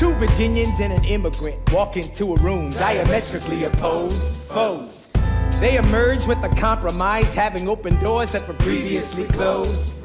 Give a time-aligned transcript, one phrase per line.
[0.00, 5.12] Two Virginians and an immigrant walk into a room diametrically opposed foes.
[5.60, 10.02] They emerge with a compromise, having opened doors that were previously closed.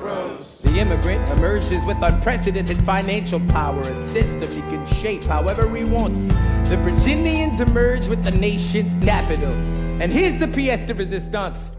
[0.63, 6.27] The immigrant emerges with unprecedented financial power, a system he can shape however he wants.
[6.69, 9.53] The Virginians emerge with the nation's capital.
[10.01, 11.71] And here's the pièce de resistance.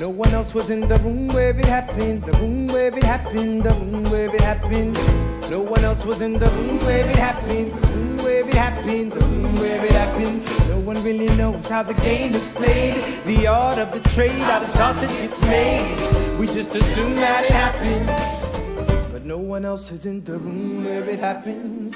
[0.00, 3.62] No one else was in the room where it happened, the room where it happened,
[3.62, 4.94] the room where it happened.
[5.50, 9.12] No one else was in the room where it happened, the room where it happened,
[9.12, 10.44] the room where it happened.
[10.68, 14.58] No one really knows how the game is played, the art of the trade, how
[14.58, 16.38] the sausage gets made.
[16.38, 21.08] We just assume that it happens, but no one else is in the room where
[21.08, 21.94] it happens.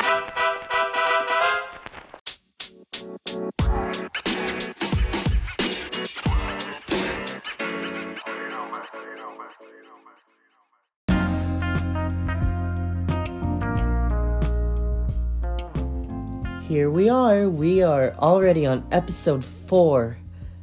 [16.79, 17.48] Here we are.
[17.48, 20.16] We are already on episode four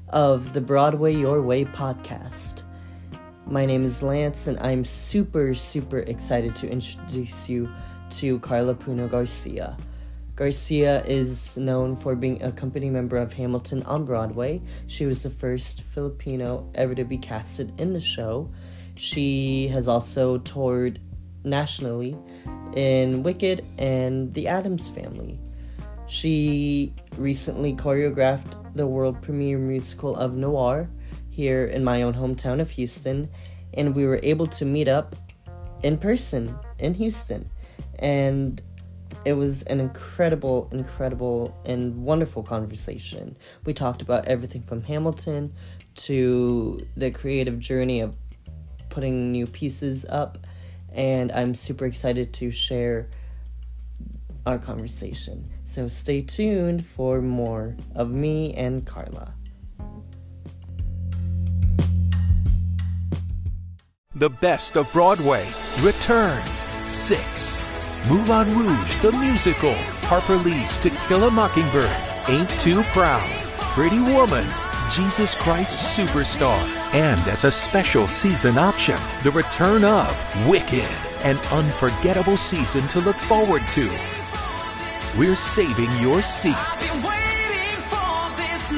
[0.08, 2.64] of the Broadway Your Way podcast.
[3.46, 7.70] My name is Lance, and I'm super, super excited to introduce you
[8.12, 9.76] to Karla Puno Garcia.
[10.38, 14.62] Garcia is known for being a company member of Hamilton on Broadway.
[14.88, 18.50] She was the first Filipino ever to be casted in the show.
[18.96, 21.02] She has also toured
[21.44, 22.16] nationally
[22.74, 25.42] in Wicked and The Addams Family.
[26.08, 30.90] She recently choreographed the world premiere musical of Noir
[31.30, 33.30] here in my own hometown of Houston,
[33.74, 35.16] and we were able to meet up
[35.84, 37.50] in person in Houston.
[38.00, 38.62] And
[39.26, 43.36] it was an incredible, incredible, and wonderful conversation.
[43.66, 45.54] We talked about everything from Hamilton
[45.96, 48.16] to the creative journey of
[48.90, 50.38] putting new pieces up,
[50.94, 53.10] and I'm super excited to share
[54.46, 55.50] our conversation.
[55.76, 59.34] So stay tuned for more of me and Karla.
[64.16, 65.46] The best of Broadway
[65.82, 66.70] returns.
[66.86, 67.62] Six.
[68.08, 69.74] Moulin Rouge, the musical.
[70.08, 71.92] Harper Lee's To Kill a Mockingbird.
[72.30, 73.30] Ain't Too Proud.
[73.76, 74.48] Pretty Woman.
[74.90, 76.58] Jesus Christ Superstar.
[76.94, 80.90] And as a special season option, the return of Wicked.
[81.24, 83.94] An unforgettable season to look forward to.
[85.18, 86.58] We're saving your seat.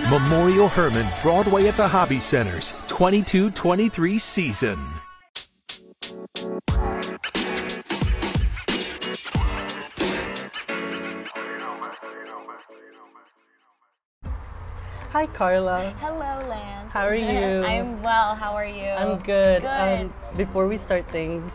[0.07, 4.87] Memorial Hermann Broadway at the Hobby Center's 22 23 season.
[15.11, 15.95] Hi, Karla.
[15.99, 16.91] Hello, Lance.
[16.91, 17.63] How are you?
[17.65, 18.35] I'm well.
[18.35, 18.85] How are you?
[18.85, 19.63] I'm good.
[19.63, 19.99] Good.
[20.01, 21.51] Um, before we start things,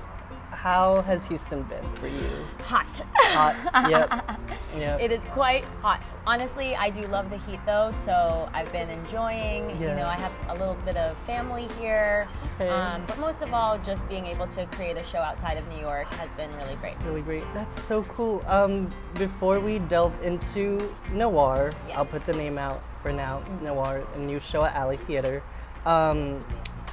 [0.63, 2.31] how has Houston been for you?
[2.65, 2.87] hot.
[3.17, 3.57] Hot.
[3.91, 4.39] Yep.
[4.77, 5.01] Yep.
[5.01, 6.01] It is quite hot.
[6.25, 9.71] Honestly, I do love the heat though, so I've been enjoying.
[9.71, 9.91] Yeah.
[9.91, 12.29] You know, I have a little bit of family here.
[12.55, 12.69] Okay.
[12.69, 15.81] Um, but most of all, just being able to create a show outside of New
[15.81, 16.95] York has been really great.
[17.05, 17.43] really great.
[17.55, 18.45] That's so cool.
[18.47, 21.97] Um, before we delve into Noir, Yes.
[21.99, 23.43] I'll put the name out for now.
[23.63, 25.43] Noir, a new show at Alley Theater.
[25.87, 26.45] Um,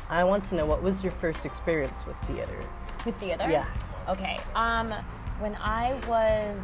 [0.09, 2.59] I want to know what was your first experience with theater?
[3.05, 3.49] With theater?
[3.49, 3.65] Yeah.
[4.07, 4.37] Okay.
[4.55, 4.93] Um,
[5.39, 6.59] when I was,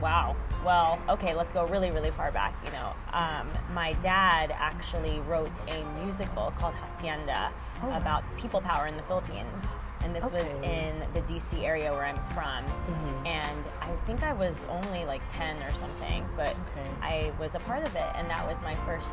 [0.00, 0.36] wow.
[0.64, 2.54] Well, okay, let's go really, really far back.
[2.64, 7.92] You know, um, my dad actually wrote a musical called Hacienda Oh.
[7.96, 9.64] about people power in the Philippines.
[10.02, 12.64] And this was in the DC area where I'm from.
[12.64, 13.26] Mhm.
[13.26, 16.90] And I think I was only like 10 or something, but Okay.
[17.02, 18.06] I was a part of it.
[18.14, 19.12] And that was my first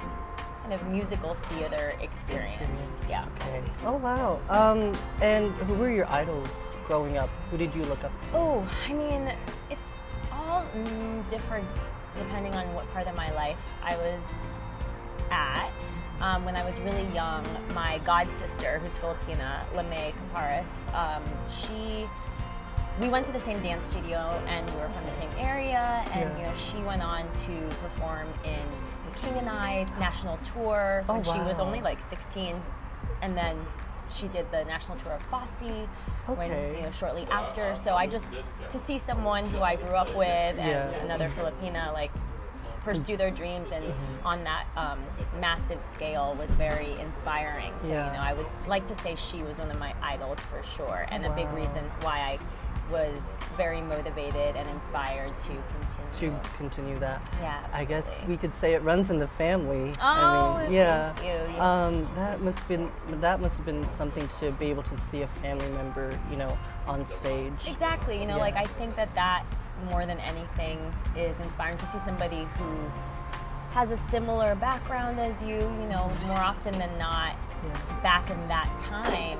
[0.67, 2.67] kind of musical theater experience.
[3.09, 3.25] Yeah.
[3.41, 3.63] Okay.
[3.85, 4.39] Oh wow.
[4.49, 6.49] Um, and who were your idols
[6.85, 7.29] growing up?
[7.51, 8.37] Who did you look up to?
[8.37, 9.31] Oh, I mean,
[9.69, 9.77] it
[10.31, 11.63] all mm, differed
[12.17, 14.19] depending on what part of my life I was
[15.31, 15.71] at.
[16.19, 17.45] Um, when I was really young,
[17.75, 21.23] my god sister, who's Filipina, Lemay Caparas, um,
[21.61, 22.09] she,
[22.99, 24.17] we went to the same dance studio
[24.47, 26.03] and we were from the same area.
[26.13, 26.37] And Yeah.
[26.37, 28.65] you know, she went on to perform in
[29.21, 32.61] King and I national tour Oh, when she was only like 16,
[33.21, 33.57] and then
[34.15, 35.87] she did the national tour of Fosse
[36.27, 37.75] when you know shortly after.
[37.75, 38.27] So I just
[38.71, 40.89] to see someone who I grew up with and Yeah.
[41.03, 42.11] another Filipina like
[42.83, 44.25] pursue their dreams and Mm-hmm.
[44.27, 44.99] on that um,
[45.41, 47.73] massive scale was very inspiring.
[47.81, 48.07] So Yeah.
[48.07, 51.05] you know I would like to say she was one of my idols for sure,
[51.11, 52.39] and a big reason why I
[52.91, 53.17] was
[53.55, 56.39] very motivated and inspired to continue.
[56.41, 56.97] to continue.
[56.99, 57.21] that.
[57.41, 59.93] Yeah, I guess we could say it runs in the family.
[59.99, 61.13] Oh, I mean, yeah.
[61.13, 61.55] thank you.
[61.55, 62.91] You- Um, that must have been
[63.21, 66.57] that must have been something to be able to see a family member, you know,
[66.87, 67.53] on stage.
[67.67, 68.19] Exactly.
[68.19, 68.43] You know, Yeah.
[68.43, 69.43] like I think that that
[69.91, 70.79] more than anything
[71.15, 72.77] is inspiring to see somebody who
[73.73, 75.57] has a similar background as you.
[75.57, 77.95] You know, more often than not, Yeah.
[78.01, 79.39] back in that time,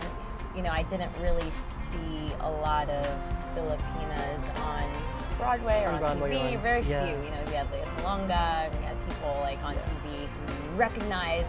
[0.56, 1.52] you know, I didn't really
[1.92, 3.06] see a lot of
[3.54, 4.84] Filipinas on
[5.38, 6.56] Broadway or On on, Broadway TV.
[6.56, 7.06] on- Very yeah.
[7.06, 7.16] few.
[7.26, 11.48] You know, we had Lea Salonga, we had people like on TV who we recognized.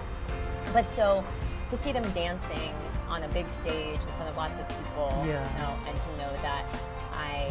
[0.72, 1.24] But so
[1.70, 2.72] to see them dancing
[3.08, 5.46] on a big stage in front of lots of people, Yeah.
[5.52, 6.64] you know, and to know that
[7.14, 7.50] I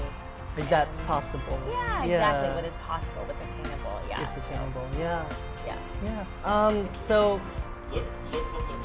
[0.58, 1.60] Like that's possible.
[1.70, 2.50] Yeah, exactly.
[2.56, 4.00] What is possible, what's attainable.
[4.10, 4.22] Yeah.
[4.22, 4.88] It's attainable.
[4.98, 5.26] Yeah.
[5.66, 5.76] yeah.
[6.04, 6.26] Yeah.
[6.46, 7.40] Um, so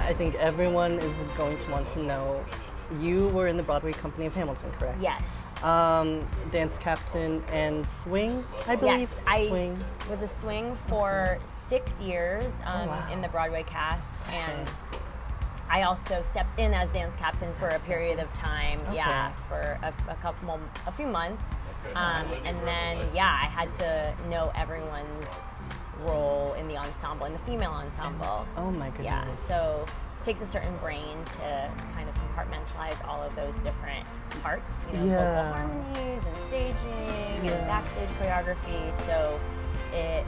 [0.01, 2.45] I think everyone is going to want to know.
[3.01, 5.01] You were in the Broadway company of Hamilton, correct?
[5.01, 5.23] Yes.
[5.63, 9.09] Um, dance captain and swing, I believe.
[9.11, 9.85] Yes, I swing.
[10.11, 13.09] was a swing for six years um, wow.
[13.13, 14.69] in the Broadway cast, and
[15.71, 18.81] I also stepped in as dance captain for a period of time.
[18.93, 21.45] Yeah, for a, a couple, a few months,
[21.95, 25.27] um, and then yeah, I had to know everyone's
[26.01, 28.47] role in the ensemble, in the female ensemble.
[28.57, 29.05] Oh my goodness.
[29.05, 34.07] Yeah, so it takes a certain brain to kind of compartmentalize all of those different
[34.43, 35.19] parts, you know, Yeah.
[35.19, 37.53] vocal harmonies and staging Yeah.
[37.53, 39.07] and backstage choreography.
[39.07, 39.39] So
[39.93, 40.25] it,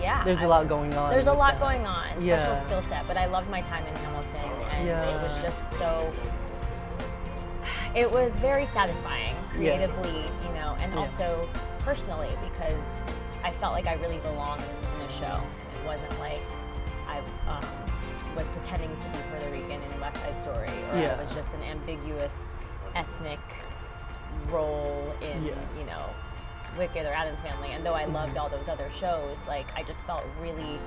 [0.00, 0.24] yeah.
[0.24, 1.10] There's a a lot going on.
[1.10, 1.60] There's a lot that.
[1.60, 2.64] going on, special Yeah.
[2.66, 3.06] skill set.
[3.06, 6.12] But I loved my time in Hamilton, and it was just so.
[7.94, 9.76] It was very satisfying Yeah.
[9.76, 11.00] creatively, you know, and Yeah.
[11.00, 11.48] also
[11.84, 12.80] personally because
[13.44, 16.40] I felt like I really belonged in the show, and it wasn't like
[17.06, 17.18] I
[17.50, 17.64] um,
[18.36, 21.14] was pretending to be Puerto Rican in West Side Story, or Yeah.
[21.16, 22.32] I was just an ambiguous
[22.94, 23.38] ethnic
[24.50, 25.54] role in, Yeah.
[25.78, 26.06] you know,
[26.78, 27.72] Wicked or Addams Family.
[27.72, 28.14] And though I Mm-hmm.
[28.14, 30.78] loved all those other shows, like I just felt really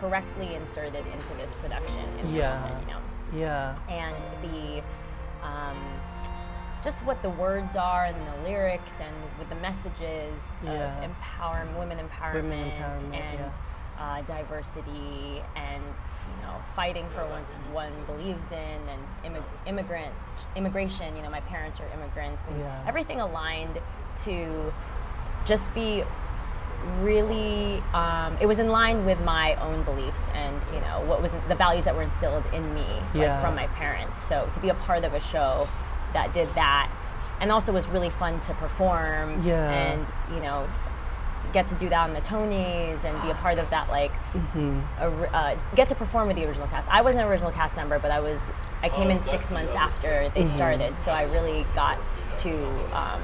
[0.00, 2.58] correctly inserted into this production in Yeah.
[2.58, 3.00] Hamilton, you know
[3.46, 3.74] Yeah.
[3.88, 4.82] and the
[5.46, 5.78] um,
[6.82, 10.98] just what the words are and the lyrics and with the messages Yeah.
[11.04, 13.52] of empowerment, women empowerment, empowerment, and
[13.98, 15.82] uh, diversity, and
[16.44, 17.42] know, fighting for what
[17.72, 20.14] one believes in, and immig- immigrant
[20.56, 21.16] immigration.
[21.16, 22.84] You know, my parents are immigrants, and Yeah.
[22.86, 23.78] everything aligned
[24.24, 24.72] to
[25.44, 26.04] just be
[27.00, 31.32] really um, it was in line with my own beliefs and you know what was
[31.48, 34.74] the values that were instilled in me like from my parents so to be a
[34.74, 35.66] part of a show
[36.12, 36.90] that did that
[37.40, 39.70] and also was really fun to perform Yeah.
[39.70, 40.68] and you know
[41.54, 44.80] get to do that on the tonys and be a part of that like Mm-hmm.
[45.34, 48.10] uh, get to perform with the original cast i wasn't an original cast member but
[48.10, 48.40] i was
[48.82, 50.56] i came in six months after they Mm-hmm.
[50.56, 51.96] started so i really got
[52.42, 52.52] to
[52.94, 53.22] um,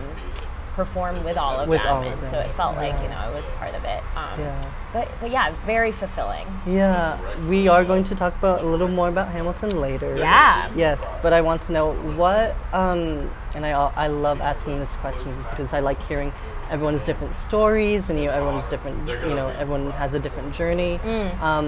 [0.85, 3.21] perform with all of With them all of and so it felt like you know
[3.29, 4.71] i was part of it um, Yeah.
[4.95, 7.19] but, but yeah very fulfilling Yeah,
[7.49, 10.11] we are going to talk about a little more about Hamilton later.
[10.17, 10.71] Yeah.
[10.85, 11.87] Yes, but I want to know
[12.21, 13.73] what, um, and I
[14.05, 16.31] I love asking this question because I like hearing
[16.75, 18.97] everyone's different stories and you know everyone's different.
[19.09, 20.93] You know, everyone has a different journey.
[21.03, 21.41] Mm.
[21.49, 21.67] Um,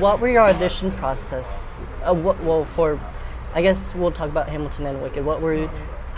[0.00, 1.48] what were your audition process?
[2.02, 2.88] Uh, what, well, for,
[3.54, 5.24] I guess we'll talk about Hamilton and Wicked.
[5.24, 5.68] What were,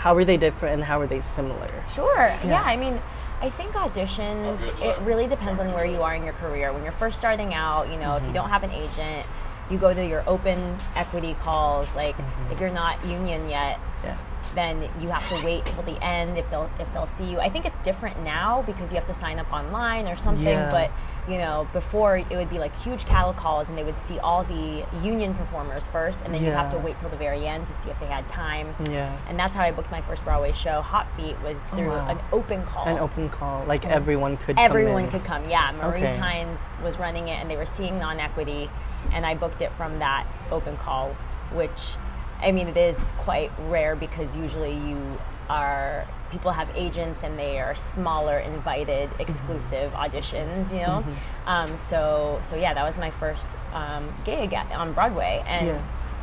[0.07, 1.69] how were they different and how were they similar?
[1.93, 2.33] Sure.
[2.45, 2.63] Yeah.
[2.65, 2.97] I mean,
[3.41, 4.57] I think auditions.
[4.81, 6.71] It really depends on where you are in your career.
[6.71, 8.35] When you're first starting out, you know, if you mm-hmm.
[8.35, 9.25] don't have an agent,
[9.69, 11.89] you go to your open equity calls.
[11.93, 12.53] Like, mm-hmm.
[12.53, 14.17] if you're not union yet, Yeah.
[14.55, 17.41] then you have to wait till the end if they'll if they'll see you.
[17.41, 20.45] I think it's different now because you have to sign up online or something.
[20.45, 20.71] Yeah.
[20.71, 20.89] But
[21.27, 24.43] you know, before it would be like huge cattle calls, and they would see all
[24.43, 27.81] the union performers first, and then you'd have to wait till the very end to
[27.81, 28.73] see if they had time.
[28.89, 29.17] Yeah.
[29.27, 30.81] And that's how I booked my first Broadway show.
[30.81, 32.07] Hot Feet was oh, through wow.
[32.07, 32.87] an open call.
[32.87, 34.57] An open call, like everyone could.
[34.57, 35.49] Everyone could come.
[35.49, 36.17] Yeah, Maurice Okay.
[36.17, 38.69] Hines was running it, and they were seeing non-equity,
[39.11, 41.13] and I booked it from that open call,
[41.53, 41.95] which,
[42.39, 45.17] I mean, it is quite rare because usually you
[45.49, 49.21] are people have agents and they are smaller, invited, Mm-hmm.
[49.21, 50.71] exclusive auditions.
[50.71, 51.03] You know,
[51.45, 55.81] um, so so yeah, that was my first um, gig at, on Broadway, and Yeah.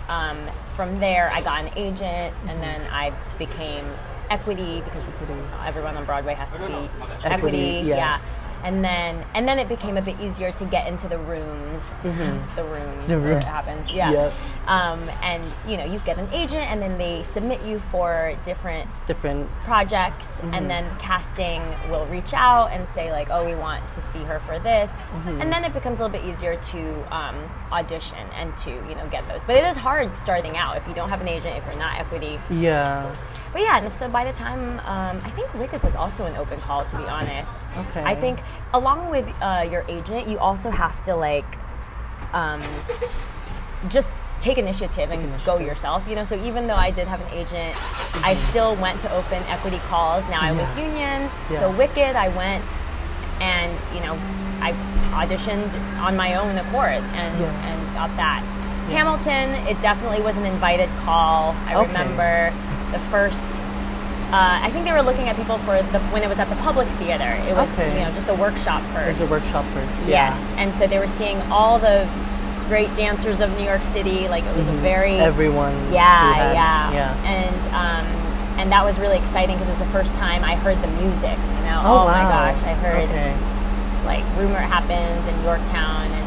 [0.08, 0.38] um,
[0.76, 3.84] from there I got an agent, and then I became
[4.30, 5.02] equity because
[5.66, 6.88] everyone on Broadway has to be Equity,
[7.24, 7.96] equity, yeah.
[7.96, 8.20] yeah.
[8.64, 12.08] And then and then it became a bit easier to get into the rooms, the
[12.64, 13.06] room, Mm-hmm.
[13.10, 13.36] The where room.
[13.36, 14.10] it happens, yeah.
[14.10, 14.32] Yep.
[14.66, 18.88] Um, and you know you get an agent, and then they submit you for different
[19.06, 19.50] Different.
[19.64, 20.54] projects, Mm-hmm.
[20.54, 24.40] and then casting will reach out and say like, oh, we want to see her
[24.46, 25.42] for this, Mm-hmm.
[25.42, 27.36] and then it becomes a little bit easier to um,
[27.70, 29.40] audition and to you know get those.
[29.46, 31.98] But it is hard starting out if you don't have an agent, if you're not
[32.00, 32.40] equity.
[32.50, 33.12] Yeah.
[33.54, 36.60] But yeah, and so by the time um, I think Wicked was also an open
[36.60, 37.50] call, to be honest.
[37.76, 38.02] Okay.
[38.02, 38.40] I think
[38.74, 41.46] along with uh, your agent, you also have to like
[42.32, 42.60] um,
[43.88, 44.08] just
[44.40, 46.02] take initiative and go yourself.
[46.08, 47.76] You know, so even though I did have an agent,
[48.24, 50.24] I still went to open equity calls.
[50.28, 51.60] Now I was union, yeah.
[51.60, 52.64] so Wicked, I went
[53.40, 54.14] and you know
[54.60, 54.72] I
[55.14, 55.70] auditioned
[56.00, 57.66] on my own accord and Yeah.
[57.70, 58.42] and got that.
[58.90, 61.54] Hamilton, it definitely was an invited call.
[61.66, 61.86] I Okay.
[61.86, 62.52] remember
[62.94, 63.40] the first.
[64.32, 66.56] Uh, I think they were looking at people for the when it was at the
[66.56, 67.30] public theater.
[67.50, 67.92] It was Okay.
[67.98, 69.08] you know just a workshop first.
[69.08, 69.92] It was a workshop first.
[70.06, 72.08] Yes, and so they were seeing all the
[72.68, 74.26] great dancers of New York City.
[74.28, 75.74] Like it was a very Everyone.
[75.92, 77.30] yeah, had- yeah, Yeah.
[77.36, 78.04] and um,
[78.58, 81.38] and that was really exciting because it was the first time I heard the music.
[81.58, 82.30] You know, Oh, my wow.
[82.54, 83.34] gosh, I heard Okay.
[84.06, 86.24] like Rumor Happens in Yorktown, and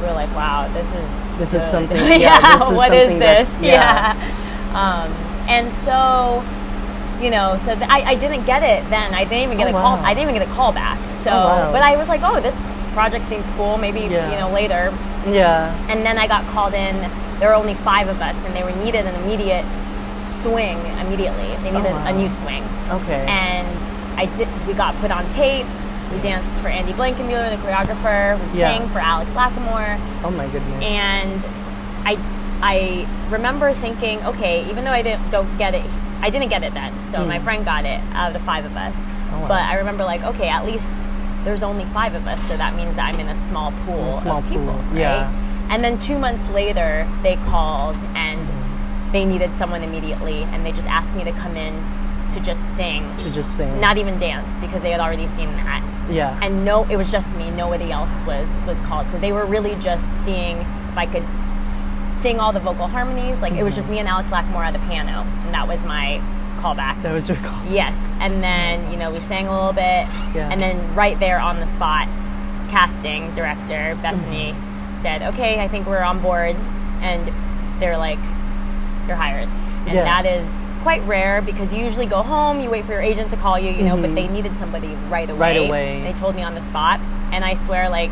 [0.00, 1.38] we were like, wow, this is Mm-hmm.
[1.38, 3.48] This is something- yeah, yeah, this is what is something this?
[3.60, 4.14] Yeah.
[4.14, 4.78] yeah.
[4.78, 5.08] Um,
[5.48, 6.44] and so.
[7.20, 9.14] You know, so th- I, I didn't get it then.
[9.14, 9.94] I didn't even get Oh, a call.
[9.98, 10.98] I didn't even get a call back.
[11.22, 11.70] So, Oh, wow.
[11.70, 12.56] but I was like, oh, this
[12.94, 13.76] project seems cool.
[13.78, 14.28] Maybe Yeah.
[14.32, 14.90] you know later.
[15.30, 15.70] Yeah.
[15.88, 16.96] And then I got called in.
[17.38, 19.64] There were only five of us, and they were needed an immediate
[20.42, 21.46] swing immediately.
[21.62, 22.06] They oh, needed wow.
[22.08, 22.64] a new swing.
[22.90, 23.24] Okay.
[23.28, 23.78] And
[24.18, 24.48] I did.
[24.66, 25.66] We got put on tape.
[26.10, 28.34] We danced for Andy Blankenbuehler, the choreographer.
[28.52, 28.76] We Yeah.
[28.78, 30.82] sang for Alex Lacamoire, oh my goodness.
[30.82, 31.40] and
[32.04, 32.16] I
[32.62, 35.84] I remember thinking, okay, even though I didn't don't get it,
[36.20, 36.92] I didn't get it then.
[37.12, 38.94] So my friend got it out of the five of us.
[38.94, 39.34] Hmm.
[39.34, 39.48] Oh, wow.
[39.48, 40.84] But I remember like, okay, at least
[41.44, 44.38] there's only five of us, so that means that I'm in a small pool small
[44.38, 44.96] of people, pool, right?
[44.96, 45.66] yeah.
[45.70, 49.12] And then two months later, they called and Mm-hmm.
[49.12, 51.74] they needed someone immediately, and they just asked me to come in
[52.34, 53.80] to just sing, to just sing.
[53.80, 56.38] not even dance, because they had already seen that yeah.
[56.42, 59.74] and no it was just me nobody else was was called so they were really
[59.76, 61.22] just seeing if i could
[62.22, 64.78] sing all the vocal harmonies like it was just me and alex lacamoire at the
[64.88, 66.20] piano and that was my
[66.60, 67.60] callback that was your call.
[67.68, 70.48] yes and then you know we sang a little bit Yeah.
[70.50, 72.06] and then right there on the spot
[72.70, 75.02] casting director bethany Mm-hmm.
[75.02, 76.54] said okay i think we're on board
[77.00, 77.32] and
[77.80, 78.18] they're like
[79.08, 79.48] you're hired
[79.86, 80.04] and Yeah.
[80.04, 80.46] that is
[80.84, 83.70] quite rare because you usually go home you wait for your agent to call you
[83.72, 85.40] you know but they needed somebody right away Mm-hmm.
[85.40, 86.02] Right away.
[86.02, 87.00] they told me on the spot
[87.32, 88.10] and i swear like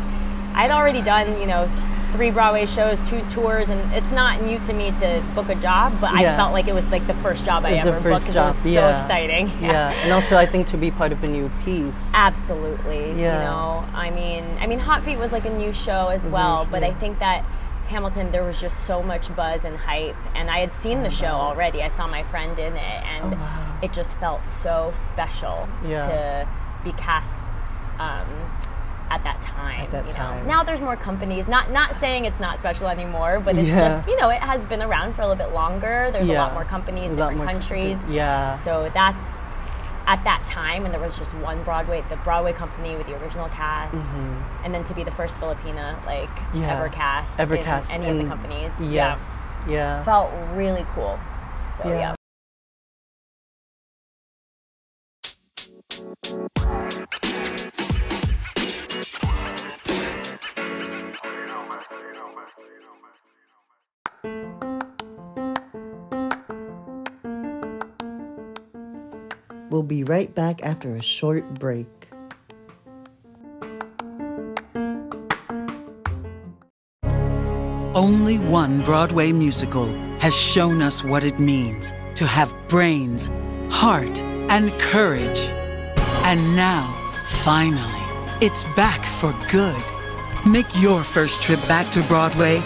[0.55, 1.69] i'd already done you know
[2.11, 5.91] three broadway shows two tours and it's not new to me to book a job
[6.01, 8.01] but i felt like it was like the first job i It was the ever
[8.01, 9.01] first booked job, it was so yeah.
[9.03, 9.91] exciting Yeah.
[9.91, 11.95] and also I think to be part of a new piece.
[12.13, 13.09] Absolutely.
[13.19, 13.37] Yeah.
[13.37, 16.67] You know, I mean, I mean, Hot Feet was like a new show as well,
[16.69, 16.83] but.
[16.83, 17.43] I think that
[17.87, 21.27] Hamilton, there was just so much buzz and hype, and I had seen the show
[21.47, 21.81] already.
[21.83, 23.79] I saw my friend in it, and Oh, wow.
[23.83, 26.07] it just felt so special Yeah.
[26.07, 26.47] to
[26.83, 27.33] be cast
[27.99, 28.27] um,
[29.11, 29.81] at that time.
[29.81, 30.47] At that you know, time.
[30.47, 31.45] now there's more companies.
[31.47, 33.97] Not not saying it's not special anymore, but it's Yeah.
[33.97, 36.09] just you know it has been around for a little bit longer.
[36.13, 37.95] There's a lot more companies, a different more countries.
[37.97, 38.57] company- Yeah.
[38.63, 39.23] So that's
[40.07, 43.49] at that time when there was just one Broadway, the Broadway company with the original
[43.49, 43.93] cast,
[44.63, 46.61] and then to be the first Filipina like Mm-hmm.
[46.61, 46.75] Yeah.
[46.77, 48.71] ever cast, Ever in cast any of the companies.
[48.79, 49.19] Yes.
[49.67, 50.03] Yeah, Yeah.
[50.03, 51.19] felt really cool.
[51.83, 51.99] So Yeah.
[51.99, 52.15] yeah.
[69.69, 71.87] We'll be right back after a short break.
[77.95, 79.87] Only one Broadway musical
[80.19, 83.29] has shown us what it means to have brains,
[83.69, 85.39] heart, and courage.
[86.23, 86.85] And now,
[87.25, 89.81] finally, it's back for good.
[90.45, 92.61] Make your first trip back to Broadway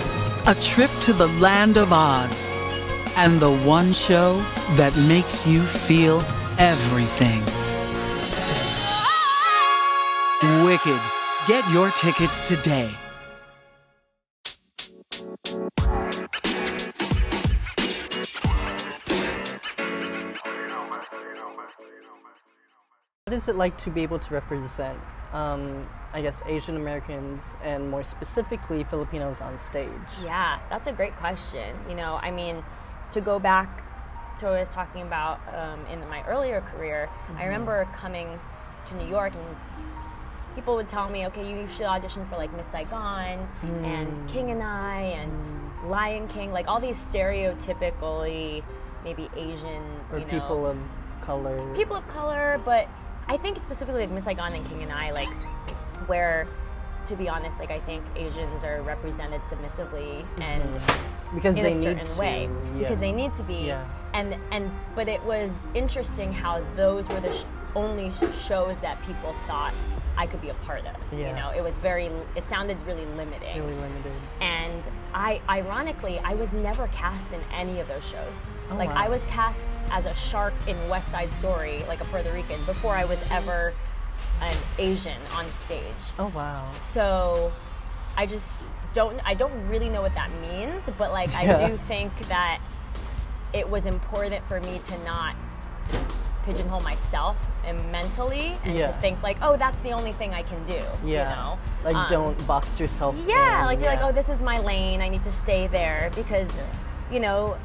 [0.47, 2.47] a trip to the land of Oz
[3.17, 4.37] and the one show
[4.75, 6.19] that makes you feel
[6.59, 7.41] everything.
[10.63, 11.01] Wicked.
[11.47, 12.95] Get your tickets today.
[23.45, 24.97] Is it like to be able to represent,
[25.31, 29.91] um, I guess, Asian Americans and more specifically Filipinos on stage?
[30.23, 31.75] Yeah, that's a great question.
[31.87, 32.63] You know, I mean,
[33.11, 33.83] to go back
[34.39, 38.39] to what I was talking about um, in my earlier career, I remember coming
[38.89, 39.55] to New York and
[40.55, 43.47] people would tell me, okay, you should audition for like Miss Saigon
[43.83, 45.31] and King and I and
[45.87, 48.63] Lion King, like all these stereotypically
[49.03, 50.77] maybe Asian Or you know, people of
[51.21, 51.75] color?
[51.75, 52.87] people of color, but
[53.27, 55.29] I think specifically like Miss Saigon and King and I, like
[56.07, 56.47] where,
[57.07, 60.41] to be honest, like I think Asians are represented submissively, mm-hmm.
[60.41, 60.81] and
[61.33, 62.79] Because in they a need certain to, way yeah.
[62.79, 63.85] because they need to be Yeah.
[64.13, 67.43] and and but it was interesting how those were the sh-
[67.75, 68.13] only
[68.47, 69.73] shows that people thought
[70.17, 70.95] I could be a part of.
[71.11, 71.29] Yeah.
[71.29, 72.05] You know, it was very
[72.35, 73.57] it sounded really limiting.
[73.61, 74.13] Really limited.
[74.39, 78.33] And I ironically I was never cast in any of those shows.
[78.71, 78.95] Oh, like wow.
[79.05, 79.59] I was cast
[79.91, 83.73] as a shark in West Side Story, like a Puerto Rican, before I was ever
[84.41, 85.83] an Asian on stage.
[86.19, 86.69] Oh wow.
[86.83, 87.51] So
[88.17, 88.45] I just
[88.93, 91.57] don't I don't really know what that means, but like Yeah.
[91.57, 92.59] I do think that
[93.53, 95.35] it was important for me to not
[96.45, 98.87] pigeonhole myself and mentally and Yeah.
[98.87, 100.73] to think like, oh, that's the only thing I can do.
[101.03, 101.29] Yeah.
[101.29, 101.59] You know?
[101.83, 103.15] Like Um, don't box yourself.
[103.27, 105.01] yeah, in, like you're like, oh, this is my lane.
[105.01, 106.49] I need to stay there because,
[107.11, 107.57] you know,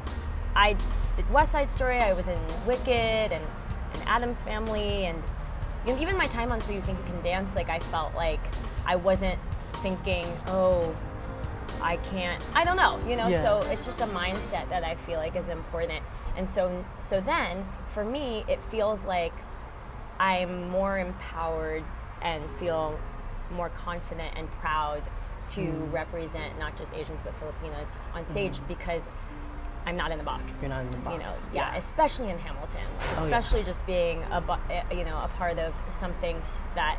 [0.55, 0.75] I
[1.15, 1.97] did West Side Story.
[1.99, 2.87] I was in Wicked
[3.31, 3.43] and,
[3.93, 5.21] and Addams Family, and
[5.85, 8.13] you know, even my time on So You Think You Can Dance, like I felt
[8.15, 8.39] like
[8.85, 9.39] I wasn't
[9.77, 10.95] thinking, oh,
[11.81, 12.43] I can't.
[12.55, 13.27] I don't know, you know.
[13.27, 13.41] Yeah.
[13.41, 16.03] So it's just a mindset that I feel like is important.
[16.37, 19.33] And so, so then for me, it feels like
[20.19, 21.83] I'm more empowered
[22.21, 22.99] and feel
[23.51, 25.01] more confident and proud
[25.55, 25.91] to Mm.
[25.91, 29.01] represent not just Asians but Filipinos on stage because
[29.85, 30.43] I'm not in the box.
[30.43, 30.61] Mm-hmm.
[30.61, 31.13] You're not in the box.
[31.13, 33.37] You know, yeah, especially in Hamilton, like, Oh, yeah.
[33.39, 36.41] especially just being a bu- you know a part of something
[36.75, 36.97] that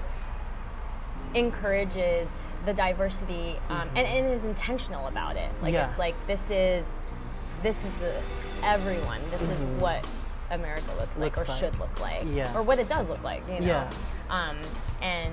[1.34, 2.28] encourages
[2.66, 5.50] the diversity um, and, and is intentional about it.
[5.62, 5.74] Like Mm-hmm.
[5.74, 5.90] Yeah.
[5.90, 6.84] it's like this is
[7.62, 8.12] this is the
[8.66, 9.20] everyone.
[9.30, 10.06] This is what
[10.50, 11.40] America looks, like Mm-hmm.
[11.40, 11.60] Or like.
[11.60, 12.54] should look like, Yeah.
[12.56, 13.46] or what it does look like.
[13.48, 13.90] You know, Yeah.
[14.30, 14.58] um,
[15.00, 15.32] and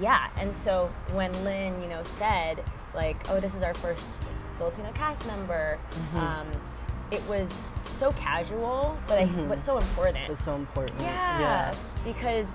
[0.00, 2.62] yeah, and so when Lynn, you know, said
[2.94, 4.02] like, "Oh, this is our first
[4.58, 6.18] Filipino cast member," Mm-hmm.
[6.18, 6.46] um,
[7.10, 7.48] it was
[7.98, 10.28] so casual, but I, but so important.
[10.30, 11.00] It's so important.
[11.00, 11.72] yeah,
[12.04, 12.46] because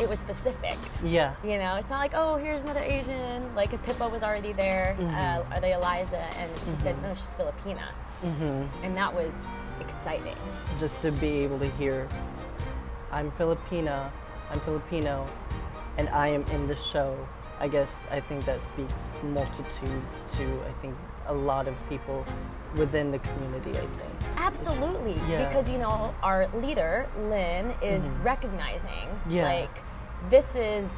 [0.00, 0.76] it was specific.
[1.04, 1.34] Yeah.
[1.44, 3.54] You know, it's not like, oh, here's another Asian.
[3.54, 6.16] Like, if Pippa was already there, uh, are they Eliza?
[6.38, 7.88] And she said, no, she's Filipina.
[8.24, 8.84] Mm-hmm.
[8.84, 9.30] And that was
[9.78, 10.36] exciting.
[10.78, 12.08] Just to be able to hear,
[13.12, 14.10] I'm Filipina,
[14.50, 15.26] I'm Filipino,
[15.98, 17.16] and I am in the show.
[17.58, 20.96] I guess I think that speaks multitudes to I think
[21.30, 22.24] a lot of people
[22.76, 23.70] within the community.
[23.70, 24.36] I think.
[24.36, 25.14] Absolutely.
[25.28, 25.48] Yeah.
[25.48, 29.44] Because, you know, our leader, Lynn, is recognizing, Yeah.
[29.44, 29.70] like,
[30.28, 30.88] this is.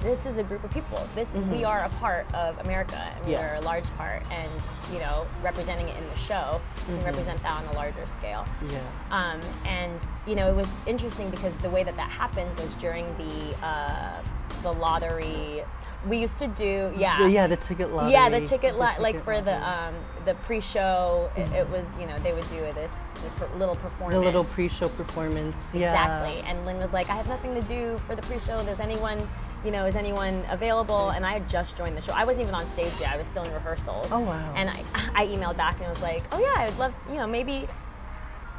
[0.00, 0.98] This is a group of people.
[1.14, 3.42] This we are a part of America, and we Mm-hmm.
[3.42, 3.54] Yeah.
[3.54, 4.22] are a large part.
[4.30, 4.50] And
[4.92, 6.92] you know, representing it in the show, Mm-hmm.
[6.96, 8.44] and represent that on a larger scale.
[8.68, 8.78] Yeah.
[9.10, 13.06] Um, and you know, it was interesting because the way that that happened was during
[13.16, 14.20] the uh,
[14.62, 15.64] the lottery.
[16.08, 18.12] We used to do, yeah, Yeah, the ticket lottery.
[18.12, 21.30] yeah, the ticket lot, like for the um, the pre-show.
[21.36, 22.92] It, it was, you know, they would do this
[23.22, 24.14] this little performance.
[24.14, 25.56] the little pre-show performance.
[25.74, 25.90] Yeah.
[25.90, 26.48] Exactly.
[26.48, 28.56] And Lynn was like, I have nothing to do for the pre-show.
[28.58, 29.18] Does anyone,
[29.64, 31.10] you know, is anyone available?
[31.10, 32.12] And I had just joined the show.
[32.12, 33.12] I wasn't even on stage yet.
[33.12, 34.06] I was still in rehearsals.
[34.12, 34.52] Oh, wow.
[34.54, 37.66] And I, I emailed back and was like, oh yeah, I'd love, you know, maybe,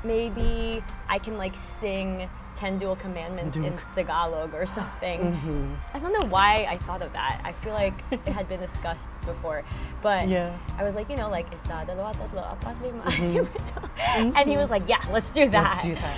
[0.04, 5.20] maybe I can like sing 10 Duel commandments in Tagalog or something.
[5.20, 5.74] Mm-hmm.
[5.93, 7.39] I don't know why I thought of that.
[7.43, 9.63] I feel like it had been discussed before.
[10.02, 10.58] But Yeah.
[10.78, 13.89] I was like, you know, like, isa, dalawa, tatlo, apat, lima, anim, ito."
[14.36, 15.82] and he was like, yeah, let's do that.
[15.82, 15.89] Mm-hmm.
[15.89, 16.17] Let's do that.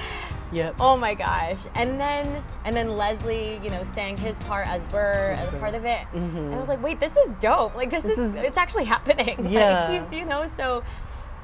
[0.52, 0.76] Yep.
[0.80, 1.60] Oh my gosh!
[1.76, 5.76] And then and then Leslie, you know, sang his part as Burr as a part
[5.76, 7.76] of it, and I was like, wait, this is dope!
[7.76, 9.46] Like this, This is, is- it's actually happening.
[9.52, 10.02] Yeah.
[10.02, 10.82] like, you know, so.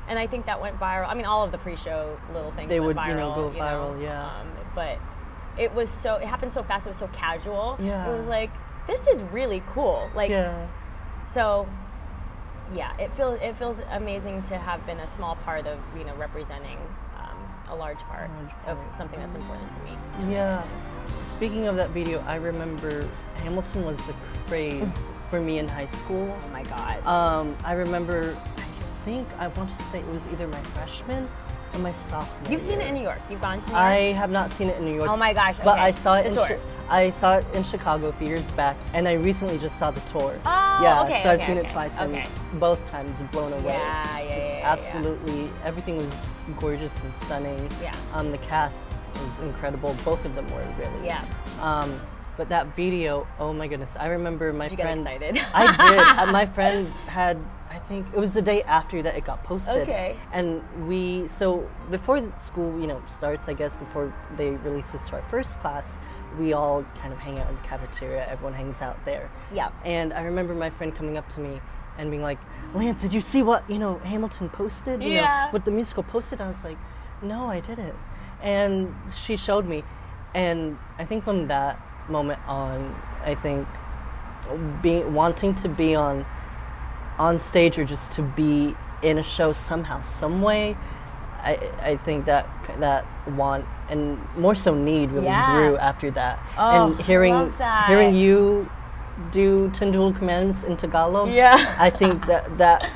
[0.08, 1.08] And I think that went viral.
[1.08, 3.60] I mean, all of the pre-show little things They went would, you know, viral, go
[3.60, 4.40] viral, yeah.
[4.40, 5.00] Um, but
[5.58, 6.86] it was so it happened so fast.
[6.86, 7.78] It was so casual.
[7.80, 8.12] Yeah.
[8.12, 8.52] It was like
[8.88, 10.10] this is really cool.
[10.14, 10.68] Like yeah.
[11.32, 11.68] so.
[12.74, 16.16] Yeah, it feels it feels amazing to have been a small part of you know
[16.16, 16.80] representing
[17.16, 17.38] um,
[17.70, 18.98] a large part large of part.
[18.98, 20.34] something that's important to me.
[20.34, 20.64] Yeah.
[21.36, 24.16] Speaking of that video, I remember Hamilton was the
[24.48, 24.88] craze
[25.30, 26.36] for me in high school.
[26.44, 27.06] Oh my god.
[27.06, 28.62] Um, I remember, I
[29.06, 31.28] think I want to say it was either my freshman
[31.80, 32.52] my sophomore.
[32.52, 33.20] You've seen it in New York.
[33.30, 33.82] You've gone to New York.
[33.82, 35.10] I have not seen it in New York.
[35.10, 35.82] Oh my gosh, But okay.
[35.82, 36.58] I saw it The in tour.
[36.90, 40.02] I saw it in Chicago a few years back, and I recently just saw the
[40.12, 40.40] tour.
[40.46, 42.16] Oh, yeah, okay, so I've seen okay, it twice, and
[42.60, 43.74] both times blown away.
[43.74, 44.72] Yeah, yeah, yeah, yeah, yeah.
[44.74, 46.12] Absolutely, everything was
[46.60, 47.70] gorgeous and stunning.
[47.82, 47.96] Yeah.
[48.14, 48.76] Um, the cast
[49.16, 49.96] was incredible.
[50.06, 51.06] Both of them were really.
[51.06, 51.24] Yeah.
[51.62, 52.00] Um,
[52.38, 53.90] but that video, oh my goodness!
[53.98, 55.02] I remember my Did friend.
[55.02, 55.40] excited?
[55.54, 56.32] I did.
[56.32, 57.38] My friend had.
[57.76, 59.76] I think it was the day after that it got posted.
[59.84, 60.18] Okay.
[60.32, 63.48] And we so before school, you know, starts.
[63.48, 65.84] I guess before they release us to our first class,
[66.40, 68.26] we all kind of hang out in the cafeteria.
[68.30, 69.30] Everyone hangs out there.
[69.54, 69.70] Yeah.
[69.84, 71.60] And I remember my friend coming up to me
[71.98, 72.40] and being like,
[72.74, 75.04] "Lance, did you see what you know Hamilton posted?
[75.04, 75.52] You know, Yeah.
[75.52, 76.78] what the musical posted?" I was like,
[77.22, 77.96] "No, I didn't."
[78.42, 79.84] And she showed me,
[80.34, 83.68] and I think from that moment on, I think
[84.82, 86.26] being wanting to be on
[87.18, 90.76] on stage or just to be in a show somehow, some way.
[91.42, 92.48] I, I think that
[92.80, 95.52] that want and more so need really Yeah.
[95.52, 96.40] grew after that.
[96.58, 97.88] Oh, and hearing that.
[97.88, 98.68] hearing you
[99.32, 101.76] do Ten Duel commands in Tagalog, Yeah.
[101.80, 102.90] I think that that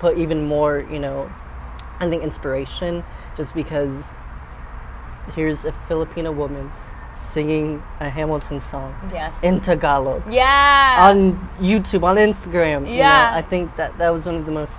[0.00, 1.30] put even more, you know,
[2.00, 3.04] I think inspiration
[3.36, 4.04] just because
[5.36, 6.70] here's a Filipino woman
[7.32, 9.34] singing a Hamilton song Yes.
[9.42, 10.98] in Tagalog yeah.
[11.08, 12.80] on YouTube, on Instagram.
[12.86, 12.98] you know.
[13.08, 13.32] Yeah.
[13.34, 14.72] I think that that was one of the most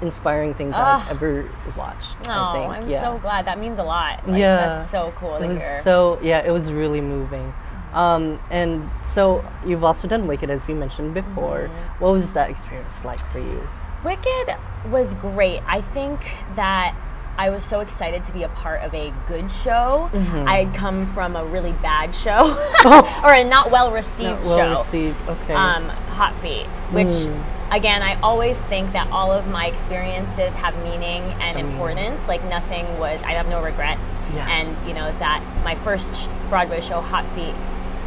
[0.00, 1.04] inspiring things Ah.
[1.04, 2.16] I've ever watched.
[2.28, 2.72] Oh, I think.
[2.72, 3.02] I'm yeah.
[3.02, 3.46] so glad.
[3.46, 4.26] That means a lot.
[4.28, 5.80] Like, yeah, That's so cool It to was hear.
[5.82, 7.52] so yeah, it was really moving.
[7.94, 11.68] Um, and so you've also done Wicked, as you mentioned before.
[11.68, 12.02] Mm-hmm.
[12.04, 13.68] What was that experience like for you?
[14.04, 14.56] Wicked
[14.90, 15.60] was great.
[15.68, 16.20] I think
[16.56, 16.96] that
[17.38, 20.10] I was so excited to be a part of a good show.
[20.12, 20.46] Mm-hmm.
[20.48, 22.52] I had come from a really bad show,
[23.24, 24.44] or a not well received Oh.
[24.44, 24.82] Not well show.
[24.82, 25.16] received.
[25.28, 25.54] Okay.
[25.54, 27.42] um, Hot Feet, which Mm.
[27.70, 31.70] again, I always think that all of my experiences have meaning and Mm.
[31.72, 32.20] importance.
[32.28, 34.00] Like nothing was, I have no regrets.
[34.34, 34.48] Yeah.
[34.48, 36.10] And you know that my first
[36.50, 37.54] Broadway show, Hot Feet,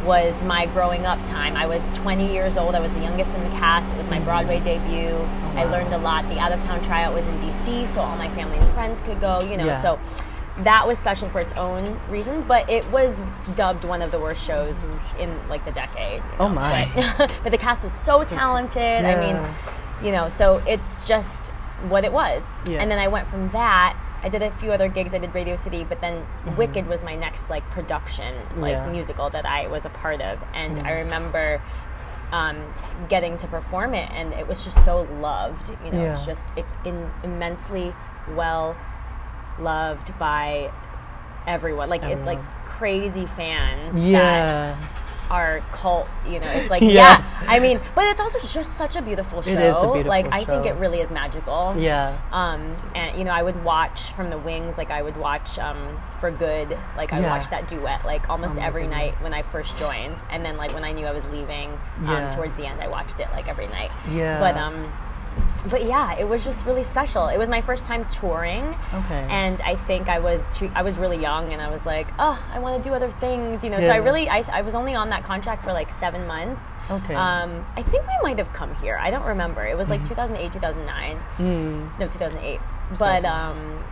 [0.06, 1.56] was my growing up time.
[1.56, 2.74] I was 20 years old.
[2.74, 3.92] I was the youngest in the cast.
[3.92, 4.24] It was my mm-hmm.
[4.24, 5.10] Broadway debut.
[5.10, 5.72] Oh, I wow.
[5.72, 6.28] learned a lot.
[6.28, 9.20] The out of town tryout was in DC, so all my family and friends could
[9.20, 9.40] go.
[9.40, 9.82] You know, Yeah.
[9.82, 9.98] so
[10.58, 12.42] that was special for its own reason.
[12.42, 13.16] But it was
[13.56, 15.20] dubbed one of the worst shows mm-hmm.
[15.20, 16.18] in like the decade.
[16.18, 16.90] you Oh my.
[17.18, 19.04] But, but the cast was so talented.
[19.04, 19.54] I mean,
[20.04, 21.46] you know, so it's just
[21.88, 22.44] what it was.
[22.68, 22.80] Yeah.
[22.80, 23.96] And then I went from that.
[24.26, 25.14] I did a few other gigs.
[25.14, 26.56] I did Radio City, but then Mm-hmm.
[26.56, 28.88] Wicked was my next like production, like Yeah.
[28.90, 31.60] musical that I was a part of, and I remember
[32.32, 32.56] um,
[33.08, 35.68] getting to perform it, and it was just so loved.
[35.84, 37.94] You know, it's just it, in, immensely
[38.34, 38.76] well
[39.60, 40.72] loved by
[41.46, 41.88] everyone.
[41.88, 43.94] Like it, like crazy fans.
[43.94, 44.76] that yeah.
[45.30, 46.90] Our cult, you know, it's like Yeah.
[46.90, 47.42] yeah.
[47.46, 49.50] I mean, but it's also just such a beautiful show.
[49.50, 51.74] It is a beautiful like I think it really is magical.
[51.76, 52.18] Yeah.
[52.32, 55.98] Um, and you know, I would watch from the wings, like I would watch um,
[56.20, 57.28] for good, like I Yeah.
[57.36, 58.98] watched that duet like almost Oh every goodness.
[59.12, 62.30] night when I first joined, and then like when I knew I was leaving, Yeah.
[62.30, 63.90] um, towards the end, I watched it like every night.
[64.10, 64.38] Yeah.
[64.40, 64.92] But um,
[65.70, 67.28] but yeah, it was just really special.
[67.28, 68.64] It was my first time touring,
[68.94, 69.26] Okay.
[69.30, 72.38] and I think I was too, I was really young, and I was like, oh,
[72.52, 73.80] I want to do other things, you know.
[73.80, 76.62] So I really I, I was only on that contract for like seven months.
[76.90, 77.14] Okay.
[77.14, 78.96] Um, I think we might have come here.
[78.96, 79.66] I don't remember.
[79.66, 81.18] It was like 2008, 2009.
[81.38, 81.98] Mm.
[81.98, 82.60] No, 2008.
[82.98, 83.82] But um,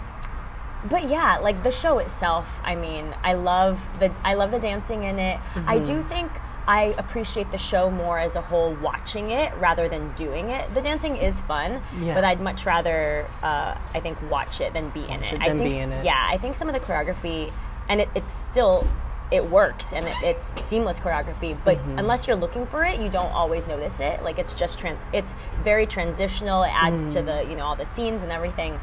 [0.88, 2.46] but yeah, like the show itself.
[2.62, 5.40] I mean, I love the I love the dancing in it.
[5.66, 6.09] I do Mm-hmm.
[6.09, 6.31] think
[6.66, 10.72] I appreciate the show more as a whole watching it rather than doing it.
[10.74, 12.14] The dancing is fun, Yeah.
[12.14, 15.35] but I'd much rather uh, I think watch it than be in it.
[15.35, 16.05] it I think be in it.
[16.05, 17.53] yeah, I think some of the choreography
[17.88, 18.87] and it, it's still
[19.31, 21.98] it works and it, it's seamless choreography but Mm-hmm.
[21.98, 25.33] unless you're looking for it you don't always notice it like it's just tran- it's
[25.62, 27.12] very transitional it adds Mm.
[27.14, 28.79] to the you know all the scenes and everything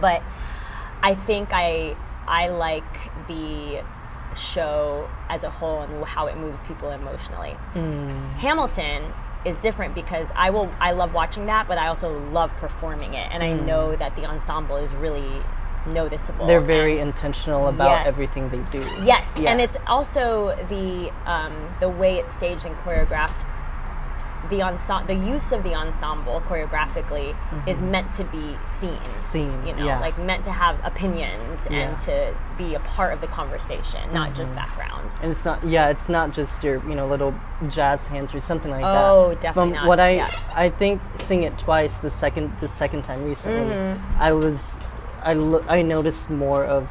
[0.00, 0.22] but
[1.02, 1.94] i think i
[2.26, 2.82] i like
[3.28, 3.82] the
[4.36, 8.32] show as a whole and how it moves people emotionally Mm.
[8.34, 9.12] hamilton
[9.44, 13.28] is different because i will i love watching that but i also love performing it
[13.32, 15.42] and i know that the ensemble is really
[15.86, 16.48] noticeable Mm.
[16.48, 18.06] They're very and- intentional about Yes.
[18.06, 18.86] everything they do.
[19.04, 19.50] Yes, Yeah.
[19.50, 23.34] and it's also the um, the way it's staged and choreographed.
[24.50, 27.34] The ensemble, the use of the ensemble choreographically
[27.68, 28.98] is meant to be seen.
[29.30, 30.00] Seen, you know, yeah.
[30.00, 31.78] like meant to have opinions Yeah.
[31.90, 35.10] and to be a part of the conversation, not just background.
[35.22, 37.34] and it's not yeah it's not just your you know little
[37.68, 40.30] jazz hands or something like that Oh, definitely from not, what i yeah.
[40.54, 44.22] i think seeing it twice the second the second time recently Mm-hmm.
[44.22, 44.60] i was
[45.22, 46.88] i lo- i noticed more of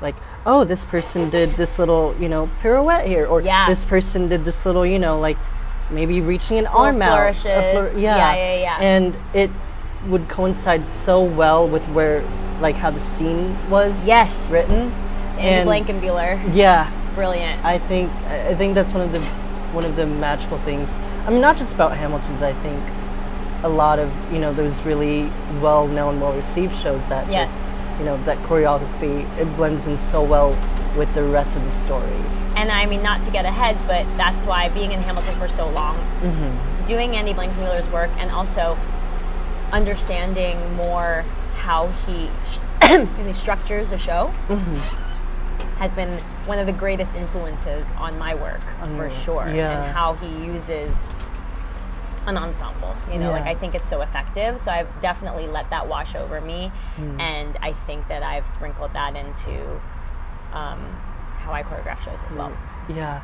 [0.00, 0.14] like
[0.46, 3.66] oh this person did this little you know pirouette here or Yeah.
[3.68, 5.36] this person did this little you know like
[5.90, 7.96] maybe reaching an arm out flourishes.
[7.96, 8.16] yeah.
[8.16, 8.78] Yeah, yeah, yeah.
[8.80, 9.50] and it
[10.08, 12.22] would coincide so well with where
[12.60, 14.30] like how the scene was Yes.
[14.50, 14.92] written
[15.38, 17.64] Andy and Blankenbuehler, yeah brilliant.
[17.64, 19.20] I think I think that's one of the
[19.72, 20.88] one of the magical things.
[21.26, 22.80] I mean, not just about Hamilton, but I think
[23.64, 27.48] a lot of you know those really well known, well received shows that Yes.
[27.50, 30.52] just you know that choreography it blends in so well
[30.96, 32.20] with the rest of the story.
[32.56, 35.68] and I mean, not to get ahead, but that's why being in Hamilton for so
[35.68, 35.96] long,
[36.86, 38.76] doing Andy Blankenbuehler's work, and also
[39.72, 41.24] understanding more
[41.56, 42.30] how he
[42.82, 44.28] excuse me, structures a show
[45.78, 48.60] has been one of the greatest influences on my work
[48.96, 49.48] your for sure.
[49.54, 49.84] yeah.
[49.84, 50.94] And how he uses
[52.26, 52.94] an ensemble.
[53.12, 53.40] You know, Yeah.
[53.40, 54.60] like I think it's so effective.
[54.62, 57.20] So I've definitely let that wash over me, Hmm.
[57.20, 59.80] and I think that I've sprinkled that into
[60.52, 60.80] um,
[61.38, 62.56] how I choreograph shows as well.
[62.88, 63.22] Yeah.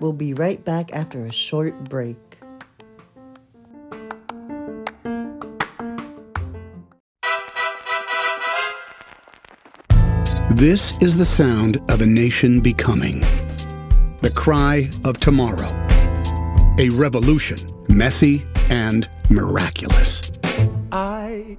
[0.00, 2.31] We'll be right back after a short break.
[10.56, 13.20] This is the sound of a nation becoming.
[14.20, 15.70] The cry of tomorrow.
[16.78, 17.56] A revolution,
[17.88, 20.30] messy and miraculous.
[20.92, 21.56] I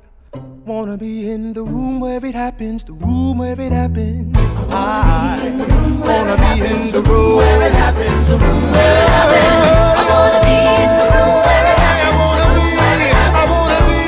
[0.65, 4.37] wanna be in the room where it happens, the room where it happens.
[4.69, 5.37] I
[6.03, 9.39] wanna be in the room where it happens, the room where it happens.
[9.89, 12.07] I wanna be in the room where it happens.
[12.07, 12.67] I wanna be,
[13.25, 13.99] I wanna be,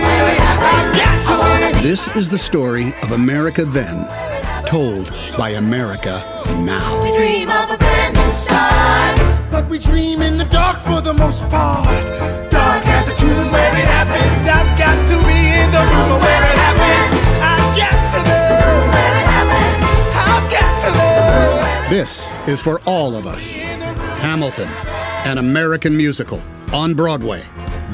[0.71, 1.17] I've got
[1.74, 1.88] to be.
[1.88, 4.08] This is the story of America then,
[4.65, 6.23] told by America
[6.63, 7.04] now.
[7.15, 9.51] dream of a brand new start.
[9.51, 12.06] But we dream in the dark for the most part.
[12.49, 14.47] Dark as a tomb where it happens.
[14.47, 17.10] I've got to be in the room where it happens.
[17.54, 18.58] I've got to know
[18.93, 19.86] Where it happens.
[20.32, 21.89] I've got to know.
[21.89, 23.45] This is for all of us.
[24.21, 24.69] Hamilton,
[25.25, 26.41] an American musical
[26.73, 27.43] on Broadway.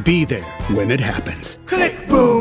[0.03, 1.57] Be there when it happens.
[1.65, 2.40] Click boom.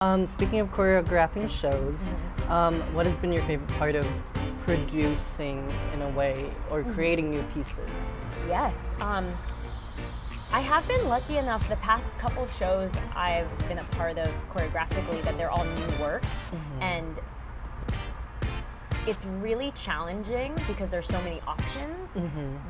[0.00, 1.96] Um, speaking of choreographing shows,
[2.48, 4.04] um, what has been your favorite part of
[4.66, 7.88] producing, in a way, or creating new pieces?
[8.48, 8.76] Yes.
[9.00, 9.32] Um,
[10.52, 15.22] I have been lucky enough the past couple shows I've been a part of choreographically
[15.22, 16.28] that they're all new works
[16.80, 17.16] and
[19.06, 22.10] it's really challenging because there's so many options,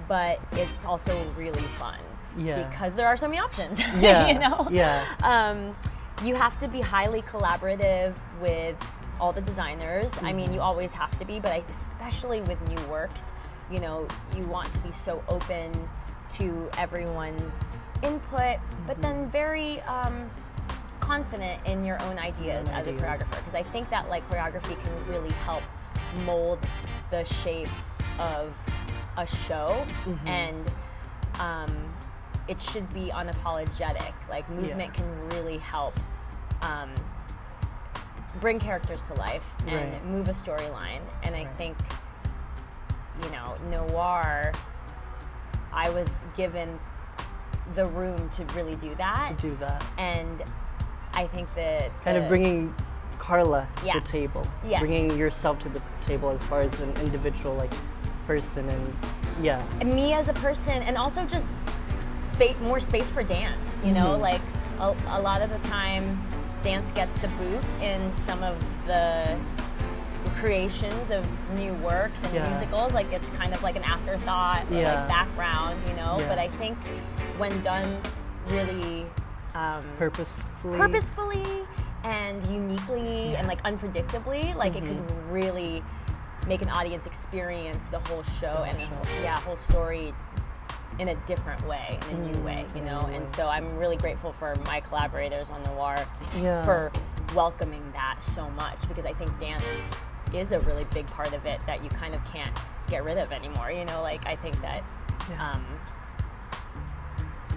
[0.08, 1.98] but it's also really fun
[2.36, 2.68] Yeah.
[2.68, 3.78] because there are so many options.
[3.98, 4.68] Yeah, you know.
[4.70, 5.06] yeah.
[5.22, 5.74] Um,
[6.22, 8.76] you have to be highly collaborative with
[9.20, 10.10] all the designers.
[10.22, 13.22] I mean, you always have to be, but especially with new works,
[13.70, 15.88] you know, you want to be so open
[16.36, 17.62] to everyone's
[18.02, 20.30] input, but then very um,
[21.00, 23.30] confident in your own ideas as a choreographer.
[23.30, 25.62] Because I think that like choreography can really help
[26.24, 26.58] mold
[27.10, 27.68] the shape
[28.18, 28.52] of
[29.16, 29.84] a show
[30.26, 30.70] and
[31.38, 31.93] um,
[32.48, 34.12] it should be unapologetic.
[34.28, 35.94] Like movement can really help
[36.62, 36.90] um,
[38.40, 40.04] bring characters to life and Right.
[40.06, 41.00] move a storyline.
[41.22, 41.76] And I think,
[43.22, 44.52] you know, noir,
[45.72, 46.78] I was given
[47.74, 49.38] the room to really do that.
[49.40, 49.84] To do that.
[49.98, 50.42] And
[51.14, 52.74] I think that Kind of bringing
[53.18, 53.94] Karla to Yeah.
[54.00, 54.46] the table.
[54.66, 54.80] Yes.
[54.80, 57.72] Bringing yourself to the table as far as an individual, like,
[58.26, 58.96] person and,
[59.40, 59.62] yeah.
[59.80, 61.46] And me as a person and also just
[62.34, 64.20] space more space for dance you know Mhm.
[64.20, 64.40] like
[64.80, 66.20] a, a lot of the time
[66.62, 69.36] dance gets the boot in some of the
[70.36, 71.24] creations of
[71.58, 72.48] new works and Yeah.
[72.48, 74.94] musicals like it's kind of like an afterthought or Yeah.
[75.00, 76.28] like background you know Yeah.
[76.28, 76.76] but i think
[77.38, 78.00] when done
[78.48, 79.06] really
[79.54, 80.76] um, Purposefully.
[80.78, 81.44] purposefully
[82.02, 85.06] and uniquely and like unpredictably like it Mm-hmm.
[85.06, 85.82] can really
[86.48, 90.12] make an audience experience the whole show and the whole, yeah whole story
[90.98, 94.32] in a different way in a new way you know and so i'm really grateful
[94.32, 95.96] for my collaborators on noir
[96.40, 96.64] Yeah.
[96.64, 96.92] for
[97.34, 99.64] welcoming that so much because i think dance
[100.32, 102.56] is a really big part of it that you kind of can't
[102.88, 104.82] get rid of anymore you know like i think that
[105.30, 105.50] Yeah.
[105.52, 105.64] um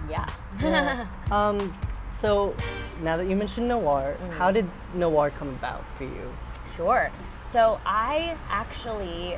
[0.08, 0.26] yeah,
[0.60, 1.06] Yeah.
[1.30, 1.76] um,
[2.18, 2.54] so
[3.02, 4.32] now that you mentioned noir, Mm-hmm.
[4.38, 6.32] how did noir come about for you?
[6.74, 7.10] Sure.
[7.52, 9.36] So I actually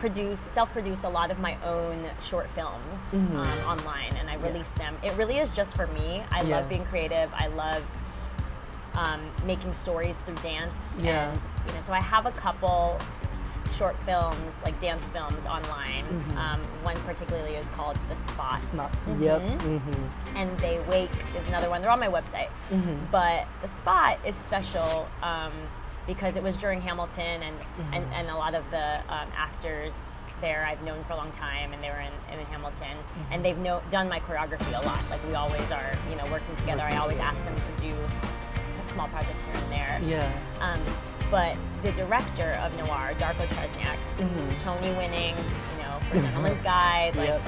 [0.00, 3.36] produce, self-produce a lot of my own short films Mm-hmm.
[3.36, 4.96] um, online, and I release them.
[5.02, 6.22] It really is just for me.
[6.30, 6.56] I Yeah.
[6.56, 7.30] love being creative.
[7.34, 7.82] I love
[8.94, 11.30] um, making stories through dance, Yeah.
[11.30, 12.98] and you know, so I have a couple
[13.76, 16.04] short films, like dance films, online.
[16.04, 16.38] Mm-hmm.
[16.38, 18.92] Um, one particularly is called The Spot Smart.
[19.18, 19.40] Yep.
[19.42, 20.36] Mm-hmm.
[20.36, 21.80] and They Wake is another one.
[21.82, 22.50] They're on my website.
[23.10, 25.52] But the spot is special um,
[26.06, 27.56] because it was during Hamilton, and,
[27.92, 29.92] and, and a lot of the um, actors
[30.40, 32.96] there I've known for a long time, and they were in, in Hamilton,
[33.30, 35.00] and they've know, done my choreography a lot.
[35.10, 36.82] Like we always are, you know, working together.
[36.82, 37.94] I always ask them to do
[38.82, 40.18] a small project here and there.
[40.20, 40.40] Yeah.
[40.60, 40.80] Um,
[41.30, 43.96] but the director of Noir, Darko Tresnjak,
[44.62, 47.42] Tony winning, you know, for Gentleman's Guide, like Yep.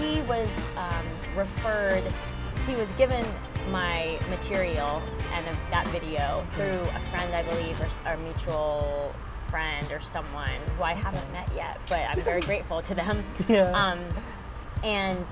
[0.00, 2.02] he was um, referred,
[2.66, 3.24] he was given
[3.70, 9.14] my material and of that video through a friend, I believe, or, or a mutual
[9.50, 13.24] friend or someone who I haven't met yet, but I'm very grateful to them.
[13.48, 13.70] Yeah.
[13.72, 14.00] Um,
[14.82, 15.24] and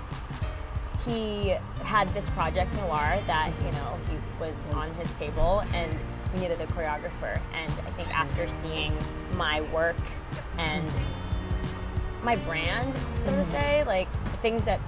[1.05, 5.99] he had this project noir that you know he was on his table and
[6.33, 8.97] he needed a choreographer and i think after seeing
[9.35, 9.97] my work
[10.59, 10.89] and
[12.23, 14.09] my brand so to say like
[14.41, 14.81] things that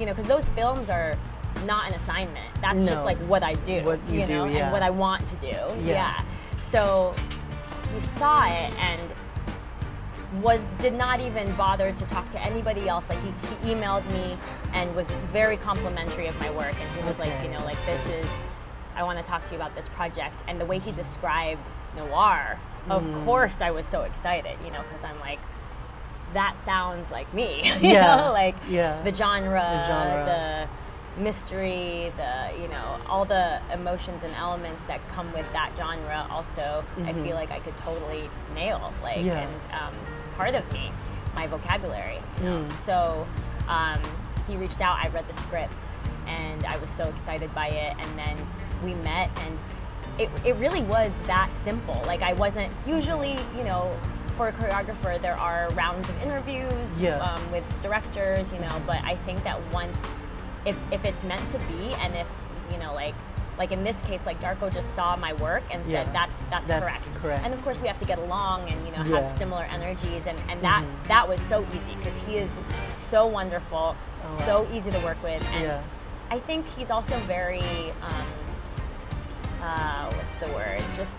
[0.00, 1.16] you know because those films are
[1.64, 2.54] not an assignment.
[2.60, 2.92] That's No.
[2.92, 3.82] just like what I do.
[3.84, 4.58] What you do, know, yeah.
[4.64, 5.58] and what I want to do.
[5.84, 6.20] Yeah.
[6.70, 7.14] So
[7.94, 9.00] he saw it and
[10.42, 13.04] was did not even bother to talk to anybody else.
[13.08, 13.32] Like he,
[13.66, 14.36] he emailed me
[14.74, 18.06] and was very complimentary of my work, and he was like, you know, like this
[18.08, 18.26] is,
[18.94, 20.34] I want to talk to you about this project.
[20.46, 21.60] And the way he described
[21.96, 22.58] noir,
[22.90, 23.24] of Mm.
[23.24, 25.40] course, I was so excited, you know, because I'm like,
[26.34, 29.00] that sounds like me, you Yeah, know, like yeah.
[29.02, 30.68] the genre, The genre.
[30.68, 30.87] the
[31.18, 36.26] mystery, the you know, all the emotions and elements that come with that genre.
[36.30, 39.26] Also, I feel like I could totally nail, like, Mm-hmm.
[39.28, 39.48] Yeah.
[39.48, 40.90] and um, it's part of me,
[41.34, 42.20] my vocabulary.
[42.38, 42.58] You know?
[42.64, 42.72] Mm.
[42.86, 43.26] So
[43.68, 44.00] um,
[44.46, 44.98] he reached out.
[45.04, 45.76] I read the script,
[46.26, 47.96] and I was so excited by it.
[47.98, 48.36] And then
[48.84, 49.58] we met, and
[50.18, 52.00] it, it really was that simple.
[52.06, 53.94] Like I wasn't usually, you know,
[54.36, 57.18] for a choreographer, there are rounds of interviews Yeah.
[57.18, 58.80] um, with directors, you know.
[58.86, 59.96] But I think that once,
[60.68, 62.28] if if it's meant to be, and if
[62.72, 63.14] you know, like.
[63.58, 66.12] Like in this case, like Darko just saw my work and said Yeah.
[66.12, 67.20] that's, that's That's correct.
[67.20, 67.42] correct.
[67.44, 69.04] And of course, we have to get along and you know Yeah.
[69.18, 69.28] Mm-hmm.
[69.30, 72.48] have similar energies, and, and that that was so easy because he is
[72.96, 75.82] so wonderful, Oh, so easy to work with, and Yeah.
[76.30, 77.58] I think he's also very
[78.00, 78.28] um,
[79.60, 80.80] uh, what's the word?
[80.96, 81.18] Just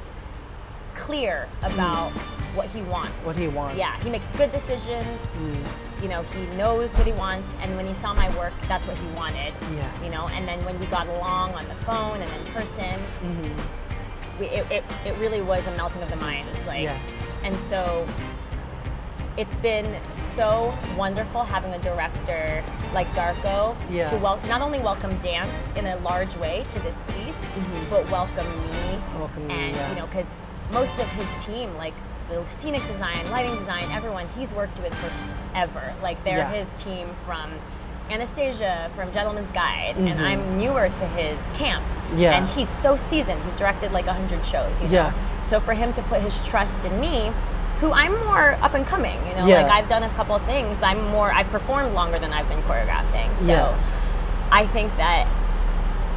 [0.95, 2.13] clear about
[2.55, 3.11] what he wants.
[3.23, 3.77] What he wants.
[3.77, 5.19] Yeah, he makes good decisions.
[5.37, 6.03] Mm.
[6.03, 8.97] You know, he knows what he wants, and when he saw my work, that's what
[8.97, 9.53] he wanted.
[9.75, 10.03] Yeah.
[10.03, 14.39] You know, and then when we got along on the phone and in person, Mm-hmm.
[14.39, 16.57] we, it, it, it really was a melting of the minds.
[16.65, 16.97] Like, Yeah.
[17.43, 18.07] and so
[19.37, 19.99] it's been
[20.35, 24.09] so wonderful having a director like Darko Yeah.
[24.09, 27.35] to wel- not only welcome dance in a large way to this piece,
[27.89, 28.99] but welcome me.
[29.17, 29.89] Welcome and yeah.
[29.89, 30.25] you know, because
[30.71, 31.93] most of his team, like
[32.29, 35.93] the scenic design, lighting design, everyone he's worked with forever.
[36.01, 36.51] Like they're Yeah.
[36.51, 37.51] his team from
[38.09, 40.11] Anastasia from Gentleman's Guide, Mhm.
[40.11, 41.83] and I'm newer to his camp.
[42.15, 42.37] Yeah.
[42.37, 43.39] And he's so seasoned.
[43.45, 44.71] He's directed like a hundred shows.
[44.81, 44.93] You know?
[44.93, 45.11] Yeah.
[45.45, 47.31] So for him to put his trust in me,
[47.81, 49.61] who I'm more up and coming, you know, Yeah.
[49.61, 51.31] like I've done a couple of things, but I'm more.
[51.31, 53.29] I've performed longer than I've been choreographing.
[53.39, 53.73] So Yeah.
[54.51, 55.27] I think that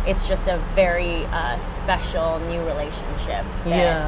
[0.07, 3.45] it's just a very uh, special new relationship.
[3.67, 4.07] Yeah.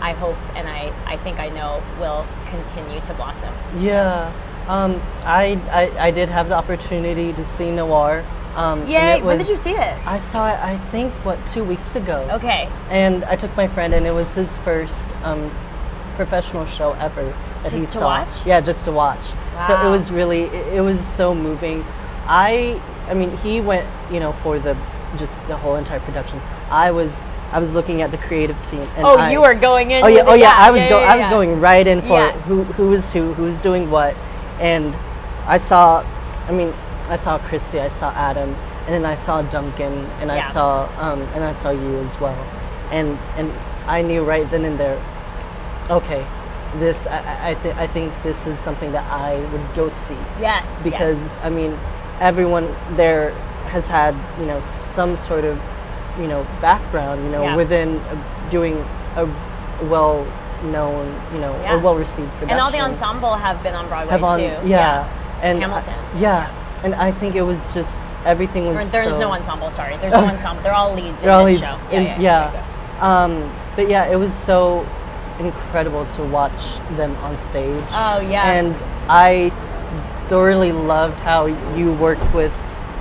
[0.00, 3.52] I hope and I, I think I know will continue to blossom.
[3.80, 4.32] Yeah.
[4.68, 8.24] Um, I, I I did have the opportunity to see Noir.
[8.54, 9.18] Um, Yay!
[9.18, 10.06] it When did you see it?
[10.06, 10.58] I saw it.
[10.58, 12.28] I think what two weeks ago.
[12.32, 12.68] Okay.
[12.90, 15.50] And I took my friend, and it was his first um,
[16.16, 17.22] professional show ever
[17.62, 18.04] that he Just to saw.
[18.24, 18.46] watch?
[18.46, 19.24] Yeah, just to watch.
[19.54, 19.66] Wow.
[19.66, 21.84] So it was really, it, it was so moving.
[22.26, 24.76] I, I mean, he went, you know, for the
[25.18, 26.40] just the whole entire production.
[26.70, 27.10] I was,
[27.52, 28.86] I was looking at the creative team.
[28.96, 30.04] And Oh, I- you were going in.
[30.04, 30.54] Oh yeah, oh yeah.
[30.56, 33.32] I was yeah, go, yeah, I was going right in for who who is who,
[33.34, 34.14] who's doing what,
[34.60, 34.94] and
[35.46, 36.04] I saw,
[36.48, 36.72] I mean,
[37.08, 38.54] I saw Christy, I saw Adam,
[38.86, 40.30] and then I saw Duncan, and.
[40.30, 42.38] I saw um, and I saw you as well,
[42.92, 43.52] and and
[43.86, 44.98] I knew right then and there,
[45.90, 46.24] okay,
[46.78, 50.16] this I I, I, th- I think this is something that I would go see
[50.40, 50.64] Yes.
[50.84, 51.38] because yes.
[51.42, 51.76] I mean,
[52.20, 53.32] everyone there
[53.74, 54.60] has had you know
[54.94, 55.58] some sort of
[56.18, 57.56] you know background you know Yeah.
[57.56, 58.00] within
[58.50, 58.84] doing
[59.16, 59.26] a
[59.84, 61.74] well-known you know Yeah.
[61.74, 62.50] or well-received production.
[62.50, 64.56] and all the ensemble have been on Broadway on too.
[64.68, 65.04] yeah,
[65.42, 65.94] and Hamilton.
[65.94, 66.48] I- yeah,
[66.82, 67.90] and I think it was just
[68.24, 68.76] everything was.
[68.76, 69.70] Or there's so, no ensemble.
[69.70, 70.62] Sorry, there's no ensemble.
[70.62, 71.72] They're all leads They're in all this leads.
[71.72, 71.78] show.
[71.90, 72.50] in- yeah.
[72.52, 72.64] yeah.
[73.00, 74.84] Um, but yeah, it was so
[75.38, 76.60] incredible to watch
[76.96, 77.84] them on stage.
[77.92, 78.52] Oh yeah.
[78.52, 78.74] And
[79.08, 79.50] I
[80.28, 82.52] thoroughly loved how you worked with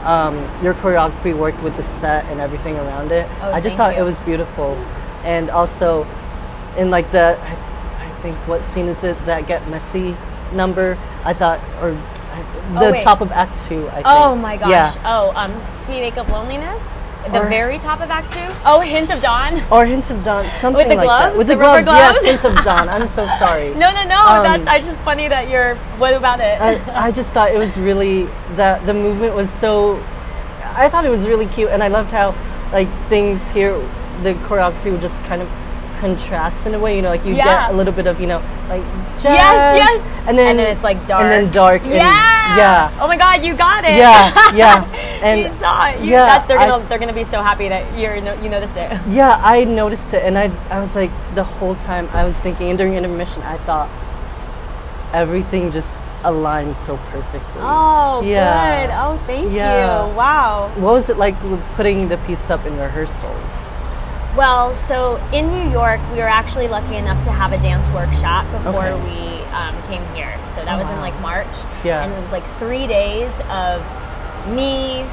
[0.04, 3.30] um, your choreography, worked with the set and everything around it.
[3.42, 4.02] Oh, I just thought you.
[4.02, 4.76] it was beautiful,
[5.24, 6.06] and also
[6.78, 10.16] in like the I, I think what scene is it that get messy
[10.54, 10.98] number?
[11.26, 13.02] I thought or I- Oh, the wait.
[13.04, 13.88] top of Act Two.
[13.90, 14.06] I think.
[14.08, 14.70] oh my gosh.
[14.70, 14.94] Yeah.
[15.04, 16.84] Oh, um, Sweet Ache of Loneliness.
[17.32, 18.39] The Or- very top of Act Two.
[18.65, 19.62] Oh, Hint of Dawn.
[19.69, 21.21] Or Hint of Dawn, something with the like gloves?
[21.34, 21.38] that.
[21.38, 22.17] With The the, gloves, gloves?
[22.23, 22.88] yes, Hint of Dawn.
[22.89, 23.69] I'm so sorry.
[23.75, 24.19] No, no, no.
[24.19, 25.75] Um, that's I just funny that you're.
[25.97, 26.60] What about it?
[26.62, 28.23] I, I just thought it was really
[28.55, 30.01] that the movement was so.
[30.63, 32.34] I thought it was really cute, and I loved how
[32.71, 33.73] like things here,
[34.23, 35.49] the choreography would just kind of
[36.00, 36.96] contrast in a way.
[36.96, 37.45] You know, like you Yeah.
[37.68, 38.84] get a little bit of you know like
[39.22, 40.02] jazz, Yes, yes.
[40.28, 41.24] and then And then it's, like, dark.
[41.24, 42.58] and then dark, and, yeah.
[42.58, 42.91] yeah.
[43.02, 43.95] Oh my God, you got it.
[43.97, 44.84] Yeah, yeah.
[45.22, 46.00] And- you saw it.
[46.00, 48.76] You, yeah, that, they're gonna they're gonna be so happy that you're no, you noticed
[48.78, 48.89] it.
[49.10, 52.70] Yeah, I noticed it, and I I was like the whole time I was thinking,
[52.70, 53.89] and during intermission, I thought
[55.14, 55.89] everything just
[56.24, 57.62] aligned so perfectly.
[57.62, 58.88] Oh, Yeah.
[58.88, 58.93] good.
[58.93, 60.08] Oh, thank Yeah.
[60.08, 60.16] you.
[60.16, 60.70] Wow.
[60.76, 61.36] What was it like
[61.76, 63.68] putting the piece up in rehearsals?
[64.36, 68.45] Well, so in New York, we were actually lucky enough to have a dance workshop
[68.51, 69.03] before Okay.
[69.03, 70.34] we um, came here.
[70.55, 71.47] So that Oh, was in like March.
[71.84, 72.03] Yeah.
[72.03, 73.82] And it was like three days of
[74.53, 75.05] me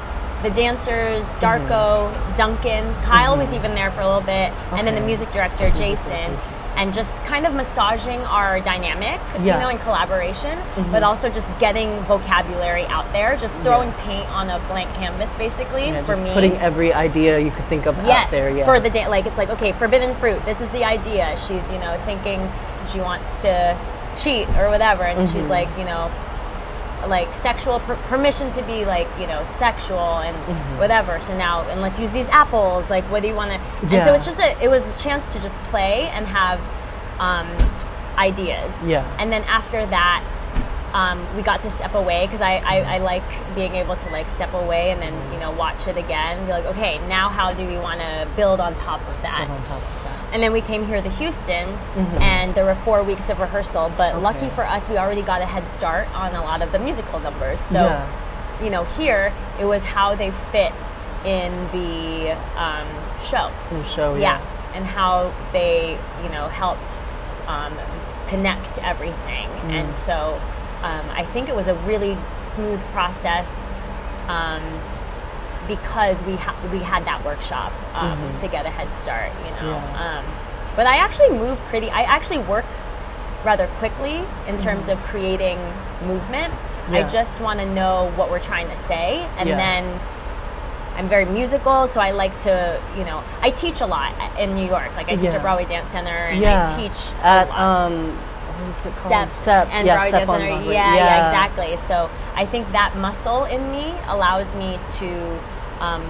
[0.42, 5.00] the dancers, Darko, Duncan, Kyle was even there for a little bit, and then the
[5.00, 6.36] music director, Jason,
[6.76, 9.54] and just kind of massaging our dynamic, Yeah.
[9.56, 10.58] you know, in collaboration,
[10.92, 15.86] but also just getting vocabulary out there, just throwing paint on a blank canvas, basically,
[15.88, 16.34] Yeah, for just me.
[16.34, 18.50] putting every idea you could think of yes, out there.
[18.50, 18.64] Yeah.
[18.66, 20.44] for the day, like it's like okay, forbidden fruit.
[20.44, 21.36] This is the idea.
[21.48, 22.40] She's you know thinking
[22.92, 23.76] she wants to
[24.16, 25.40] cheat or whatever, and Mm-hmm.
[25.40, 26.10] she's like you know
[27.06, 30.78] like sexual per- permission to be like you know sexual and Mm-hmm.
[30.78, 31.18] whatever.
[31.20, 32.88] So now and let's use these apples.
[32.90, 33.58] Like what do you want to?
[33.94, 36.60] And so it's just a it was a chance to just play and have
[37.18, 37.48] um,
[38.18, 38.72] ideas.
[38.84, 39.04] Yeah.
[39.18, 40.24] And then after that.
[40.94, 43.22] Um, we got to step away because I, I, I like
[43.54, 46.52] being able to like step away and then you know watch it again and be
[46.52, 49.82] like okay now how do we want to build on top of that on top
[49.82, 50.05] of that.
[50.36, 51.66] And then we came here to Houston,
[52.20, 53.90] and there were four weeks of rehearsal.
[53.96, 56.78] But lucky for us, we already got a head start on a lot of the
[56.78, 57.58] musical numbers.
[57.62, 58.62] So, Yeah.
[58.62, 60.74] you know, here it was how they fit
[61.24, 62.86] in the um,
[63.24, 63.50] show.
[63.70, 64.38] In the show, yeah.
[64.38, 64.76] yeah.
[64.76, 66.92] and how they, you know, helped
[67.46, 67.72] um,
[68.28, 69.48] connect everything.
[69.48, 69.70] Mm.
[69.70, 70.38] And so,
[70.82, 72.14] um, I think it was a really
[72.52, 73.48] smooth process.
[74.28, 74.62] Um,
[75.66, 79.74] because we ha- we had that workshop um, to get a head start, you know.
[79.74, 79.94] Mm-hmm.
[79.96, 80.18] Yeah.
[80.18, 80.24] Um,
[80.76, 81.90] but I actually move pretty.
[81.90, 82.64] I actually work
[83.44, 85.58] rather quickly in terms of creating
[86.02, 86.52] movement.
[86.88, 87.12] I Mm-hmm.
[87.12, 89.56] Just want to know what we're trying to say, and Yeah.
[89.56, 90.00] then
[90.96, 94.66] I'm very musical, so I like to, you know, I teach a lot in New
[94.66, 94.94] York.
[94.96, 95.32] Like I teach Yeah.
[95.34, 96.74] at Broadway Dance Center, and yeah.
[96.76, 99.12] I teach at um, what is it called?
[99.12, 99.68] Step, Step.
[99.72, 100.46] and yeah, Broadway step Center.
[100.46, 100.74] Broadway.
[100.74, 101.78] Yeah, yeah, exactly.
[101.88, 105.38] So I think that muscle in me allows me to
[105.80, 106.04] um,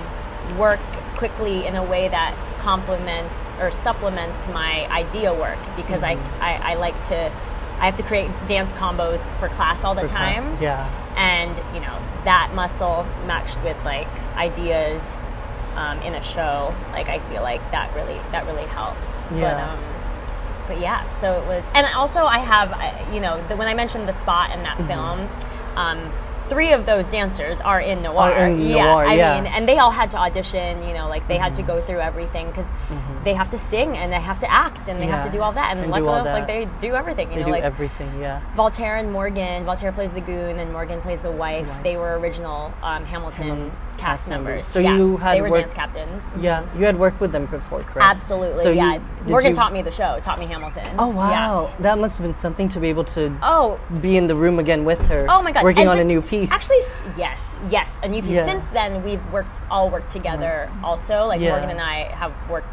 [0.59, 0.81] work
[1.17, 6.43] quickly in a way that complements or supplements my idea work because Mm-hmm.
[6.43, 7.33] I, I, I like to
[7.79, 10.89] I have to create dance combos for class all the For class, time Yeah.
[11.17, 15.03] and you know that muscle matched with like ideas
[15.77, 18.99] um, in a show like i feel like that really that really helps
[19.31, 19.73] but Yeah.
[19.73, 19.79] um
[20.69, 23.75] but yeah so it was and also i have uh, you know the, when i
[23.75, 24.79] mentioned the spot in Mm-hmm.
[24.79, 25.29] that film
[25.77, 26.13] um
[26.49, 29.35] three of those dancers are in noir Are in yeah Noir, i yeah.
[29.41, 31.67] mean and they all had to audition you know like they had to Mm-hmm.
[31.81, 32.67] go through everything because
[33.25, 35.53] they have to sing and they have to act and they have to do all
[35.53, 38.21] that and, and luckily enough, like they do everything you They know do like everything.
[38.21, 38.41] Yeah.
[38.55, 39.65] Voltaire and Morgan.
[39.65, 41.67] Voltaire plays the goon, and Morgan plays the wife.
[41.67, 41.83] wife.
[41.83, 44.67] They were original um, Hamilton Hamilton cast, members.
[44.67, 46.23] So yeah, you had they were worked- dance captains.
[46.41, 46.65] Yeah.
[46.79, 47.99] You had worked with them before, correct?
[48.09, 48.99] Absolutely, So yeah.
[49.19, 50.19] did Morgan you- taught me the show.
[50.23, 50.89] Taught me Hamilton.
[50.99, 51.17] Oh Yeah.
[51.17, 54.59] wow, that must have been something to be able to Oh, be in the room
[54.59, 55.27] again with her.
[55.29, 55.65] oh my God!
[55.65, 56.51] Working And on a new piece.
[56.51, 56.81] Actually,
[57.17, 57.39] yes,
[57.71, 58.33] yes, a new piece.
[58.33, 58.47] Yeah.
[58.47, 60.71] Since then, we've worked all worked together.
[60.85, 61.51] Also, like Yeah.
[61.51, 62.69] Morgan and I have worked.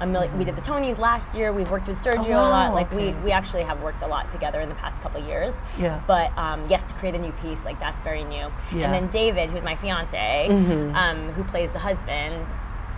[0.00, 1.52] A million, we did the Tonys last year.
[1.52, 2.74] We've worked with Sergio a wow, lot.
[2.74, 3.18] Like we, okay.
[3.24, 5.54] we actually have worked a lot together in the past couple years.
[5.78, 6.00] Yeah.
[6.06, 8.48] But um, yes, to create a new piece, like that's very new.
[8.72, 8.84] Yeah.
[8.84, 10.94] And then David, who's my fiance, Mhm.
[10.94, 12.46] um, who plays the husband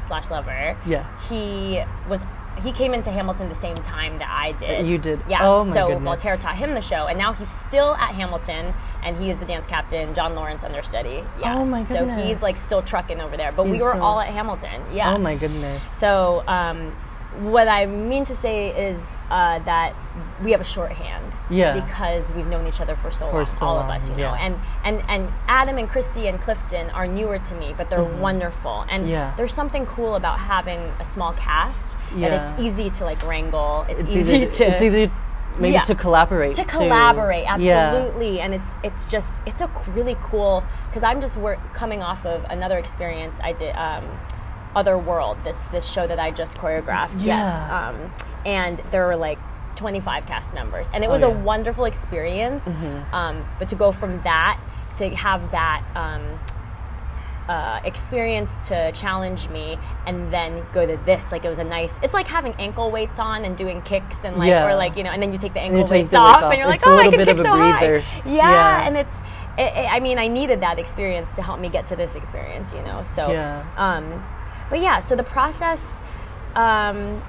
[0.08, 0.76] slash lover.
[0.86, 1.06] Yeah.
[1.28, 2.20] He was
[2.62, 4.86] he came into Hamilton the same time that I did.
[4.86, 5.20] you did?
[5.28, 5.38] Yeah.
[5.48, 6.04] Oh, my so goodness.
[6.04, 9.46] Voltaire taught him the show, and now he's still at Hamilton, and he is the
[9.46, 11.24] dance captain, John Laurens understudy.
[11.40, 11.56] Yeah.
[11.58, 12.16] Oh, my goodness.
[12.18, 14.82] So he's like still trucking over there, but we were so- all at Hamilton.
[14.92, 15.14] Yeah.
[15.14, 15.82] Oh my goodness.
[15.92, 16.90] So um,
[17.38, 19.94] what I mean to say is uh, that
[20.42, 21.24] we have a shorthand.
[21.48, 21.80] Yeah.
[21.80, 24.34] Because we've known each other for so For long, so all of us, you know.
[24.34, 28.84] And and and Adam and Christy and Clifton are newer to me, but they're wonderful.
[28.90, 29.12] And Mm-hmm.
[29.12, 29.34] Yeah.
[29.36, 32.50] there's something cool about having a small cast Yeah.
[32.52, 33.86] it's easy to like wrangle.
[33.88, 34.46] It's, It's easy, easy.
[34.64, 35.10] to it's easy
[35.58, 35.82] maybe Yeah.
[35.82, 36.56] to collaborate.
[36.56, 37.90] to collaborate Yeah.
[37.90, 42.24] absolutely and it's it's just it's a really cool because i'm just work, coming off
[42.24, 44.04] of another experience i did um,
[44.76, 47.88] other world this this show that i just choreographed yes Yeah.
[47.88, 48.12] um,
[48.46, 49.38] and there were like
[49.76, 51.32] 25 cast members and it Oh, was a yeah.
[51.34, 51.44] Mm-hmm.
[51.44, 52.64] wonderful experience
[53.12, 54.58] um, but to go from that
[54.98, 56.22] to have that um,
[57.50, 59.76] uh, experience to challenge me
[60.06, 63.18] and then go to this like it was a nice it's like having ankle weights
[63.18, 64.66] on and doing kicks and like Yeah.
[64.68, 66.50] or like you know and then you take the ankle weights the off, off.
[66.52, 68.86] and you're like It's a oh I can kick so high yeah, Yeah.
[68.86, 69.16] and it's
[69.58, 72.72] it, it- I mean I needed that experience to help me get to this experience
[72.72, 73.64] you know so Yeah.
[73.76, 74.24] um
[74.70, 75.80] but yeah so the process
[76.54, 77.20] um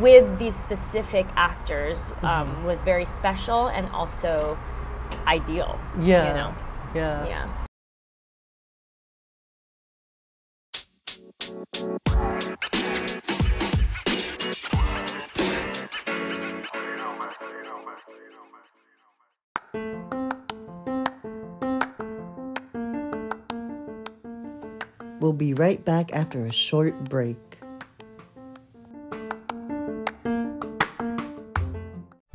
[0.00, 2.26] with these specific actors Mm-hmm.
[2.26, 4.58] um, was very special and also
[5.26, 6.28] ideal Yeah.
[6.28, 6.54] you know
[6.96, 7.26] Yeah.
[7.28, 7.63] yeah
[25.20, 27.38] We'll be right back after a short break.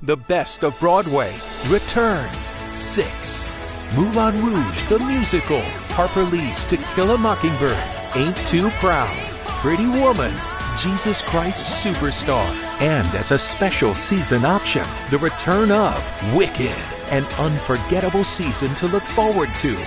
[0.02, 1.36] The best of Broadway
[1.68, 3.48] returns 6.
[3.96, 5.62] Moulin Rouge the musical,
[5.94, 7.78] Harper Lee's To Kill a Mockingbird,
[8.16, 9.29] Ain't Too Proud,
[9.62, 10.34] Pretty Woman,
[10.78, 12.50] Jesus Christ Superstar,
[12.80, 16.78] and as a special season option, the return of Wicked,
[17.12, 19.78] an unforgettable season to look forward to.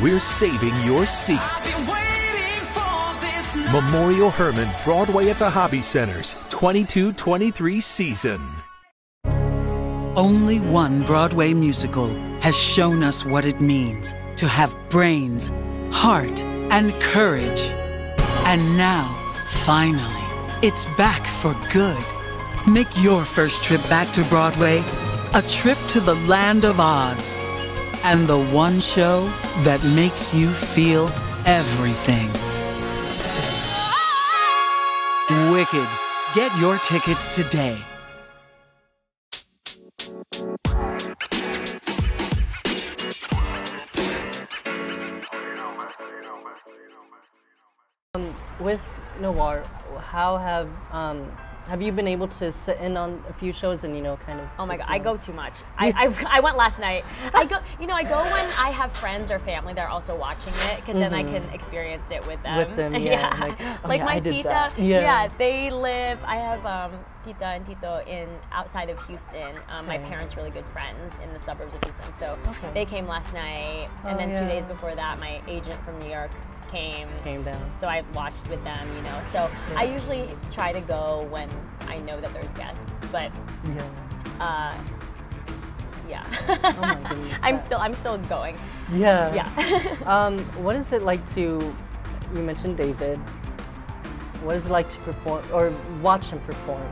[0.00, 1.38] We're saving your seat.
[3.70, 8.40] Memorial Hermann Broadway at the Hobby Center's 22-23 season.
[10.16, 12.08] Only one Broadway musical
[12.40, 15.52] has shown us what it means to have brains,
[15.90, 17.70] heart, and courage.
[18.46, 19.08] And now,
[19.66, 20.24] finally,
[20.62, 22.02] it's back for good.
[22.66, 24.84] Make your first trip back to Broadway
[25.34, 27.36] a trip to the land of Oz.
[28.04, 29.28] And the one show
[29.64, 31.10] that makes you feel
[31.44, 32.28] everything.
[35.52, 35.88] Wicked.
[36.34, 37.85] Get your tickets today.
[48.60, 48.80] With
[49.20, 49.64] Noir,
[50.00, 51.30] how have um,
[51.66, 54.38] have you been able to sit in on a few shows and you know kind
[54.40, 54.48] of?
[54.58, 55.54] Oh my god, I go too much.
[55.78, 57.04] I, I, I went last night.
[57.34, 60.14] I go, you know, I go when I have friends or family that are also
[60.16, 62.68] watching it, because then I can experience it with them.
[62.68, 62.68] Mm-hmm.
[62.68, 64.78] With them, yeah, like, oh like yeah, my tita, that.
[64.78, 65.28] Yeah.
[65.38, 66.18] they live.
[66.24, 69.56] I have um, tita and tito in outside of Houston.
[69.68, 70.08] Um, my Okay.
[70.08, 72.70] parents really good friends in the suburbs of Houston, so Okay.
[72.74, 74.40] they came last night, and Oh, then yeah.
[74.40, 76.30] two days before that, my agent from New York
[76.70, 77.08] came.
[77.24, 77.70] Came down.
[77.80, 79.22] So I watched with them, you know.
[79.32, 81.48] So I usually try to go when
[81.88, 82.78] I know that there's guests,
[83.12, 83.30] but
[83.74, 83.82] Yeah.
[84.40, 84.74] uh,
[86.08, 86.24] yeah.
[86.48, 88.56] Oh my goodness, I'm still I'm still going.
[88.92, 89.34] Yeah.
[89.34, 89.96] Yeah.
[90.06, 91.74] Um, what is it like to?
[92.34, 93.18] You mentioned David.
[94.42, 96.82] What is it like to perform or watch him perform?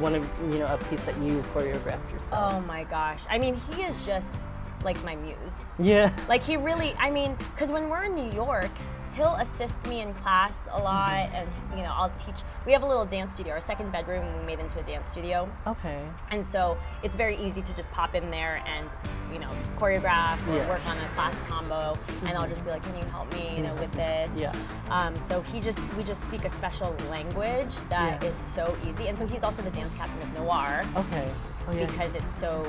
[0.00, 2.32] One of you know a piece that you choreographed yourself.
[2.54, 3.20] oh my gosh.
[3.30, 4.36] I mean, he is just
[4.84, 5.36] like my muse.
[5.78, 6.12] Yeah.
[6.28, 6.94] Like he really.
[6.98, 8.70] I mean, because when we're in New York.
[9.14, 11.34] He'll assist me in class a lot, Mm-hmm.
[11.34, 12.36] and you know I'll teach.
[12.64, 13.52] We have a little dance studio.
[13.54, 16.04] Our second bedroom we made into a dance studio, Okay.
[16.30, 18.88] and so it's very easy to just pop in there and
[19.32, 20.68] you know choreograph or Yeah.
[20.68, 23.56] work on a class combo, and I'll just be like, "Can you help me?
[23.56, 24.52] You know, with this?" Yeah.
[24.88, 28.54] Um, so he just we just speak a special language that is Yeah.
[28.66, 31.28] so easy, and so he's also the dance captain of Noir Okay.
[31.66, 31.86] Oh yeah.
[31.86, 32.64] because it's so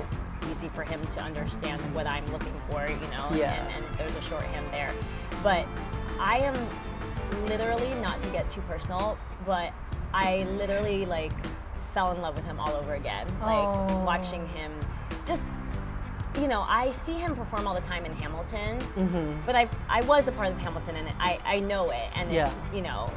[0.52, 3.54] easy for him to understand what I'm looking for, you know, and- Yeah.
[3.54, 4.92] and, and there's a shorthand there.
[5.44, 5.66] But
[6.20, 6.56] I am
[7.48, 9.72] literally not to get too personal, but
[10.14, 11.32] I literally like
[11.94, 13.28] fell in love with him all over again.
[13.42, 14.04] Like Oh.
[14.04, 14.72] watching him
[15.26, 15.50] just
[16.40, 19.42] you know, I see him perform all the time in Hamilton, Mm-hmm.
[19.46, 22.52] but I I was a part of Hamilton and I, I know it and Yeah.
[22.74, 23.10] you know,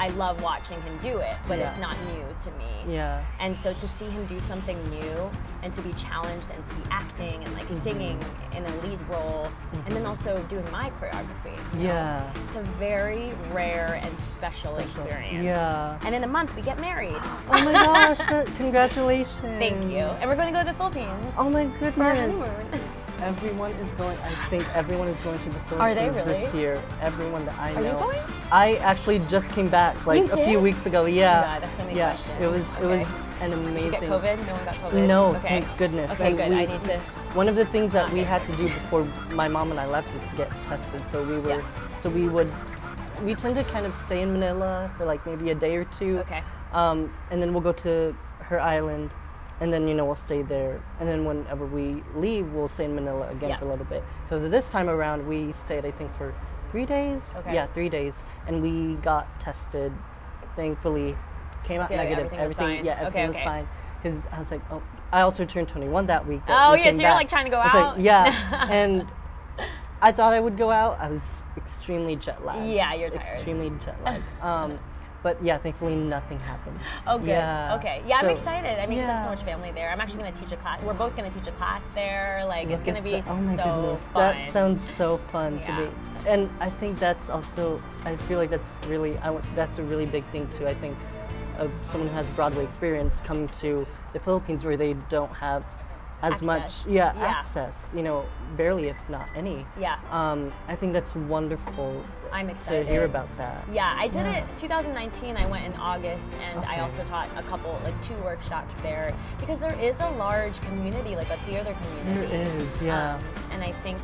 [0.00, 1.70] I love watching him do it, but Yeah.
[1.70, 2.94] it's not new to me.
[2.94, 3.22] Yeah.
[3.40, 5.30] And so to see him do something new
[5.62, 7.82] and to be challenged and to be acting and like Mm-hmm.
[7.82, 8.20] singing
[8.56, 9.48] in a lead role
[9.86, 11.56] and then also doing my choreography.
[11.74, 12.30] know, Yeah.
[12.34, 15.44] It's a very rare and special, experience.
[15.44, 15.98] Yeah.
[16.04, 17.20] And in a month we get married.
[17.50, 18.18] Oh my gosh!
[18.56, 19.58] congratulations.
[19.58, 19.98] Thank you.
[19.98, 22.18] And we're going to go to the Philippines Oh my for our goodness.
[22.18, 22.80] honeymoon.
[23.20, 24.16] Everyone is going.
[24.18, 26.80] I think everyone is going to the Philippines Are they this year.
[27.00, 27.98] Everyone that I Are you know.
[27.98, 28.18] going?
[28.52, 31.04] I actually just came back like a few weeks ago.
[31.06, 31.42] Yeah.
[31.42, 32.10] God, that's so many yeah.
[32.14, 32.40] questions.
[32.40, 32.60] It was.
[32.60, 33.44] It was Okay.
[33.44, 33.84] an Did amazing.
[33.84, 34.46] you get COVID?
[34.46, 35.06] No one got COVID?
[35.08, 35.48] No, Okay.
[35.48, 36.10] thank goodness.
[36.12, 36.48] Okay, And good.
[36.50, 36.98] we- I need to.
[37.34, 40.12] One of the things that we had to do before my mom and I left
[40.14, 41.02] was to get tested.
[41.10, 41.48] So we were.
[41.50, 41.60] Yeah.
[42.02, 42.52] So we would.
[43.24, 46.18] We tend to kind of stay in Manila for like maybe a day or two.
[46.20, 46.42] Okay.
[46.72, 49.10] Um, and then we'll go to her island,
[49.60, 50.80] and then you know we'll stay there.
[51.00, 53.58] And then whenever we leave, we'll stay in Manila again Yeah.
[53.58, 54.04] for a little bit.
[54.28, 56.34] So this time around, we stayed I think for
[56.70, 57.22] three days.
[57.36, 57.54] Okay.
[57.54, 58.14] Yeah, three days,
[58.46, 59.92] and we got tested.
[60.56, 61.16] Thankfully,
[61.64, 62.26] came out Yeah, negative.
[62.32, 62.84] everything was fine.
[62.84, 63.44] yeah, everything Okay, was okay.
[63.44, 63.68] fine.
[64.02, 64.82] Because I was like, oh,
[65.12, 66.44] I also turned 21 that week.
[66.46, 67.14] that Oh, we yeah, so you're, back.
[67.14, 68.00] like, trying to go was like, out?
[68.00, 69.06] yeah, and
[70.00, 70.98] I thought I would go out.
[71.00, 72.66] I was extremely jet lagged.
[72.70, 73.22] Yeah, you're tired.
[73.34, 74.24] Extremely jet lagged.
[74.40, 74.78] Um,
[75.22, 76.78] but yeah, thankfully nothing happened.
[77.06, 77.28] Oh, good.
[77.28, 77.76] Yeah.
[77.76, 78.02] Okay.
[78.06, 78.78] Yeah, So- I'm excited.
[78.80, 79.90] I mean, 'cause I have so much family there.
[79.90, 80.80] I'm actually going to teach a class.
[80.82, 82.44] We're both going to teach a class there.
[82.46, 84.36] Like, it's going to be the- oh my so goodness, fun.
[84.36, 85.66] that sounds so fun Yeah.
[85.76, 85.90] to me.
[86.26, 90.06] And I think that's also, I feel like that's really, I, want- that's a really
[90.06, 90.66] big thing too.
[90.66, 90.96] I think
[91.58, 95.64] of someone who has Broadway experience coming to the Philippines where they don't have
[96.22, 97.26] as much, yeah, Yeah.
[97.26, 97.92] access.
[97.94, 98.24] You know,
[98.56, 99.64] barely if not any.
[99.78, 99.96] Yeah.
[100.10, 102.02] Um, I think that's wonderful
[102.32, 103.64] I'm excited to hear about that.
[103.72, 105.36] Yeah, I did it 2019.
[105.36, 109.58] I went in August, and I also taught a couple, like two workshops there, because
[109.58, 112.26] there is a large community, like a theater community.
[112.28, 113.14] There is, yeah.
[113.16, 113.98] Um, and I think,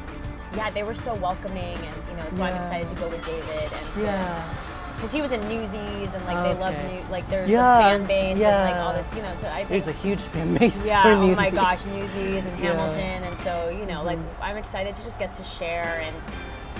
[0.56, 3.72] yeah, they were so welcoming, and you know, so I'm excited to go with David
[3.72, 4.54] and to Yeah.
[4.96, 7.02] because he was in Newsies and like they love Okay.
[7.02, 9.32] new like there's Yeah, the fan base and like all this, you know.
[9.40, 12.70] So I think There's a huge fan base yeah, oh my gosh, Newsies and Yeah.
[12.70, 12.78] Mm-hmm.
[12.78, 16.00] Hamilton, and so you know, like I'm excited to just get to share.
[16.00, 16.14] And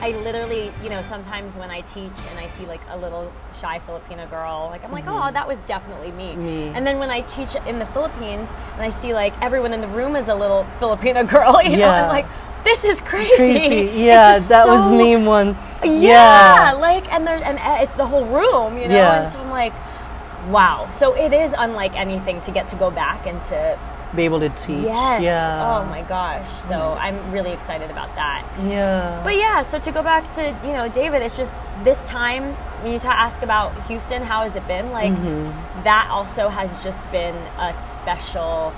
[0.00, 3.80] I literally, you know, sometimes when I teach and I see like a little shy
[3.86, 6.32] Filipina girl, like I'm like, oh, that was definitely me.
[6.32, 6.44] Mm-hmm.
[6.44, 6.62] Me.
[6.74, 9.88] And then when I teach in the Philippines and I see like everyone in the
[9.88, 12.26] room is a little Filipina girl, you know, I'm like,
[12.64, 13.36] this is crazy.
[13.36, 14.04] Crazy.
[14.04, 15.58] Yeah, that was me once.
[15.84, 18.94] yeah, like and there's and uh, it's the whole room, you know.
[18.94, 19.24] Yeah.
[19.24, 19.74] And so I'm like,
[20.50, 20.90] wow.
[20.98, 23.78] So it is unlike anything to get to go back and to
[24.16, 24.84] Be able to teach.
[24.84, 25.22] yes.
[25.22, 25.80] Yeah.
[25.82, 26.46] Oh my gosh.
[26.68, 28.44] So I'm really excited about that.
[28.66, 29.20] Yeah.
[29.24, 32.92] But yeah, so to go back to you know David, it's just this time when
[32.92, 34.90] you ask about Houston, how has it been?
[34.92, 35.82] Like Mm-hmm.
[35.84, 38.72] that also has just been a special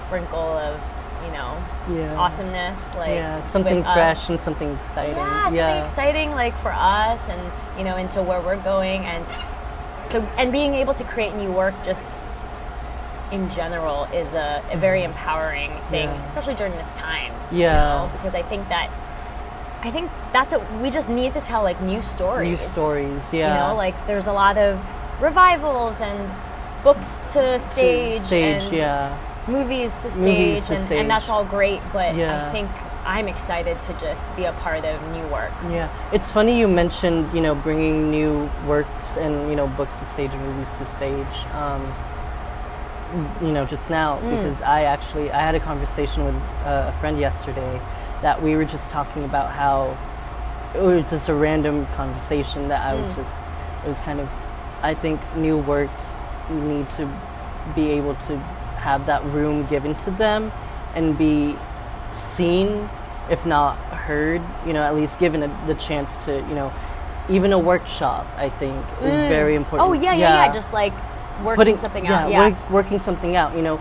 [0.00, 0.80] sprinkle of
[1.24, 1.52] you know
[1.92, 2.16] Yeah.
[2.18, 2.78] awesomeness.
[2.96, 5.16] Like yeah, something fresh and something exciting.
[5.16, 7.40] Yeah, something exciting like for us and
[7.78, 9.24] you know into where we're going and
[10.10, 12.06] so and being able to create new work just
[13.32, 16.08] in general is a, a very empowering thing.
[16.08, 16.28] Yeah.
[16.28, 17.32] especially during this time.
[17.52, 17.76] you Yeah.
[17.76, 18.90] know, because I think that
[19.82, 22.48] I think that's what we just need to tell like new stories.
[22.50, 23.22] New stories.
[23.32, 23.48] Yeah.
[23.54, 24.78] You know, like there's a lot of
[25.20, 26.30] revivals and
[26.84, 28.62] books to To stage, Stage.
[28.62, 29.16] and yeah.
[29.48, 30.98] movies to stage, Movies to and, stage.
[31.00, 31.80] and that's all great.
[31.92, 32.48] But Yeah.
[32.48, 32.68] I think
[33.06, 35.52] I'm excited to just be a part of new work.
[35.70, 40.04] Yeah, it's funny you mentioned you know bringing new works and you know books to
[40.12, 41.36] stage and movies to stage.
[41.54, 41.82] Um,
[43.42, 44.30] you know, just now Mm.
[44.36, 46.34] because I actually I had a conversation with
[46.64, 47.80] uh, a friend yesterday
[48.22, 49.96] that we were just talking about how
[50.74, 53.16] it was just a random conversation that I was Mm.
[53.16, 53.34] just
[53.84, 54.28] it was kind of
[54.82, 56.02] I think new works
[56.50, 57.08] need to
[57.74, 58.36] be able to
[58.78, 60.50] have that room given to them
[60.94, 61.56] and be
[62.12, 62.88] seen
[63.30, 66.72] if not heard you know at least given a, the chance to you know
[67.28, 70.52] even a workshop I think is very important Oh yeah, yeah, yeah.
[70.52, 70.92] Just like
[71.44, 72.30] working putting something yeah, out.
[72.30, 72.48] Yeah.
[72.48, 73.80] work- working something out you know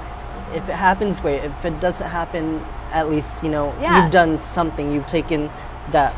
[0.53, 4.03] if it happens great if it doesn't happen at least you know Yeah.
[4.03, 5.49] you've done something you've taken
[5.91, 6.13] that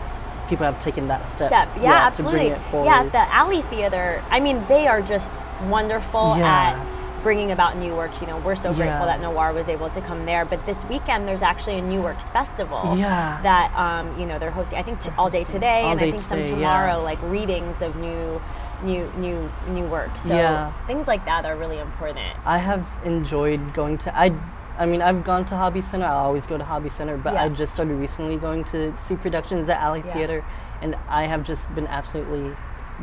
[0.49, 1.69] people have taken that step step.
[1.77, 2.39] Yeah, to absolutely.
[2.39, 4.21] bring it forward Yeah, the Alley Theater.
[4.29, 5.31] I mean, they are just
[5.69, 6.45] wonderful Yeah.
[6.75, 8.19] at bringing about new works.
[8.19, 9.17] You know, we're so grateful Yeah.
[9.17, 10.43] that Noir was able to come there.
[10.43, 12.95] But this weekend, there's actually a New Works festival.
[12.97, 13.37] Yeah.
[13.43, 14.77] That um, you know they're hosting.
[14.77, 17.09] I think t- all day today, All and day I think some tomorrow, yeah.
[17.11, 18.41] like readings of new,
[18.83, 20.15] new, new, new work.
[20.17, 20.71] So Yeah.
[20.87, 22.25] things like that are really important.
[22.45, 24.33] I have enjoyed going to I
[24.79, 26.05] I mean I've gone to Hobby Center.
[26.05, 27.43] I always go to Hobby Center, but Yeah.
[27.43, 30.13] I just started recently going to see productions at Alley Yeah.
[30.13, 30.45] Theater,
[30.81, 32.55] and I have just been absolutely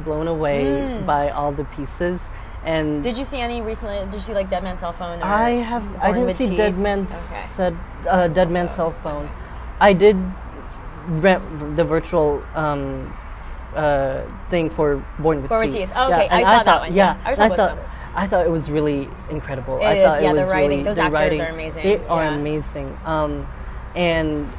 [0.04, 2.20] blown away by all the pieces.
[2.64, 3.02] And Mm.
[3.04, 3.98] Did you see any recently?
[4.06, 5.20] Did you see like Dead Man's Cell Phone?
[5.22, 6.56] Or I have I didn't see Tea?
[6.56, 7.44] Dead Man's Okay.
[7.56, 7.76] said
[8.08, 9.28] uh, Dead Man's cell phone.
[9.80, 10.16] I did
[11.08, 13.14] rent the virtual um,
[13.74, 15.88] uh, thing for Born with Born with Teeth.
[15.88, 15.90] Teeth.
[15.96, 16.28] Oh, okay.
[16.28, 17.28] and I saw that thought, one, Yeah, yeah.
[17.30, 17.84] I saw I thought them.
[18.14, 19.78] I thought it was really incredible.
[19.78, 21.82] It I is, thought yeah, it the writing- really those the actors writing, are amazing,
[21.82, 22.98] They are amazing.
[23.04, 23.46] Um,
[23.94, 24.50] and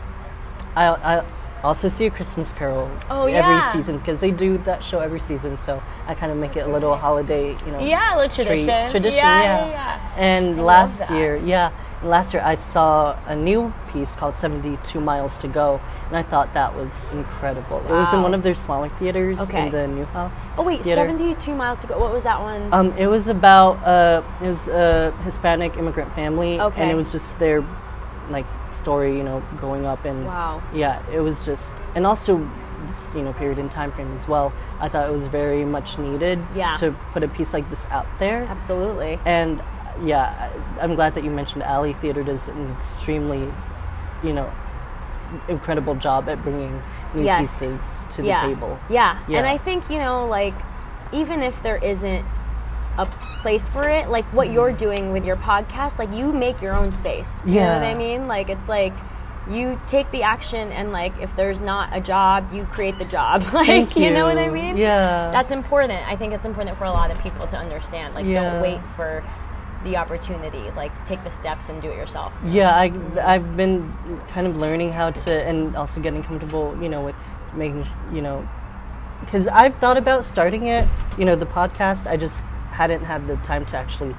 [0.75, 1.25] I, I
[1.63, 3.73] also see a Christmas Carol Oh, every yeah.
[3.73, 5.57] season because they do that show every season.
[5.57, 7.79] So I kind of make it a little holiday, you know.
[7.79, 8.91] Yeah, a little treat- tradition.
[8.91, 9.65] Tradition, Yeah, yeah.
[9.67, 10.13] yeah, yeah.
[10.15, 11.71] And I last year, yeah,
[12.03, 16.53] last year I saw a new piece called 72 Miles to Go, and I thought
[16.53, 17.79] that was incredible.
[17.79, 19.65] It was in one of their smaller theaters Okay.
[19.67, 20.31] in the Neuhaus.
[20.57, 21.01] Oh wait, theater.
[21.01, 21.99] 72 miles to go.
[21.99, 22.71] What was that one?
[22.73, 26.81] Um, it was about uh, it was a Hispanic immigrant family, Okay.
[26.81, 27.63] and it was just their
[28.29, 30.61] like story, you know, growing up and Wow.
[30.73, 31.63] yeah, it was just
[31.95, 32.37] and also
[32.87, 34.53] this, you know period in time frame as well.
[34.79, 36.75] I thought it was very much needed Yeah.
[36.75, 39.19] to put a piece like this out there, Absolutely.
[39.25, 39.61] and
[40.03, 43.51] yeah, I'm glad that you mentioned Alley Theater does an extremely,
[44.23, 44.51] you know,
[45.47, 46.81] incredible job at bringing
[47.13, 47.41] new Yes.
[47.41, 47.81] pieces
[48.11, 48.79] to the table.
[48.89, 49.19] Yeah.
[49.27, 49.39] Yeah.
[49.39, 50.55] And I think, you know, like,
[51.11, 52.25] even if there isn't
[52.97, 53.05] a
[53.41, 54.55] place for it, like what mm-hmm.
[54.55, 57.29] you're doing with your podcast, like you make your own space.
[57.45, 58.27] You know what I mean?
[58.27, 58.93] Like, it's like,
[59.49, 63.41] you take the action and like if there's not a job you create the job
[63.53, 64.11] like Thank you.
[64.11, 65.31] know what i mean Yeah.
[65.31, 68.43] that's important i think it's important for a lot of people to understand like Yeah.
[68.43, 69.23] don't wait for
[69.83, 73.91] the opportunity like take the steps and do it yourself Yeah, I, I've been
[74.29, 77.15] kind of learning how to, and also getting comfortable, you know, with
[77.55, 78.47] making, you know,
[79.21, 82.07] because I've thought about starting it, you know, the podcast.
[82.07, 82.35] I just
[82.71, 84.15] hadn't had the time to actually,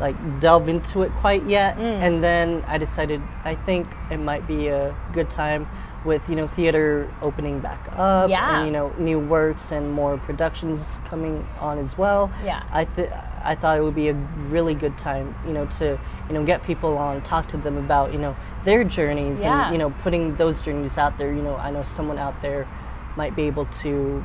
[0.00, 1.76] like, delve into it quite yet.
[1.76, 1.80] Mm.
[1.80, 5.68] And then I decided I think it might be a good time
[6.04, 8.30] with, you know, theater opening back up.
[8.30, 8.58] Yeah.
[8.58, 12.32] And, you know, new works and more productions coming on as well.
[12.42, 12.62] Yeah.
[12.72, 13.10] I th-
[13.42, 14.14] I thought it would be a
[14.48, 18.12] really good time, you know, to you know get people on, talk to them about
[18.12, 19.66] you know their journeys, Yeah.
[19.66, 21.32] and you know putting those journeys out there.
[21.32, 22.68] You know, I know someone out there
[23.16, 24.24] might be able to,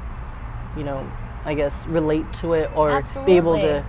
[0.78, 1.10] you know,
[1.46, 3.84] I guess, relate to it or be able to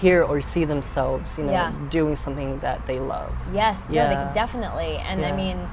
[0.00, 1.72] hear or see themselves, you know, Yeah.
[1.88, 3.32] doing something that they love.
[3.52, 4.08] Yes, no, Yeah.
[4.28, 4.96] they, definitely.
[4.96, 5.68] And I mean,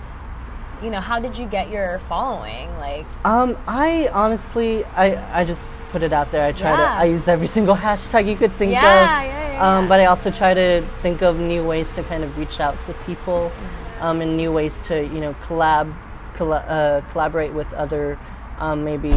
[0.84, 2.70] you know, how did you get your following?
[2.80, 6.46] Like, Um, I honestly, I, I just put it out there.
[6.46, 9.10] I try to, I use every single hashtag you could think Yeah, of.
[9.10, 9.90] yeah, yeah, Um, yeah.
[9.90, 12.94] but I also try to think of new ways to kind of reach out to
[13.06, 14.04] people, Mm-hmm.
[14.04, 15.94] um, and new ways to, you know, collab,
[16.34, 18.18] colla- uh, collaborate with other,
[18.58, 19.10] um, maybe,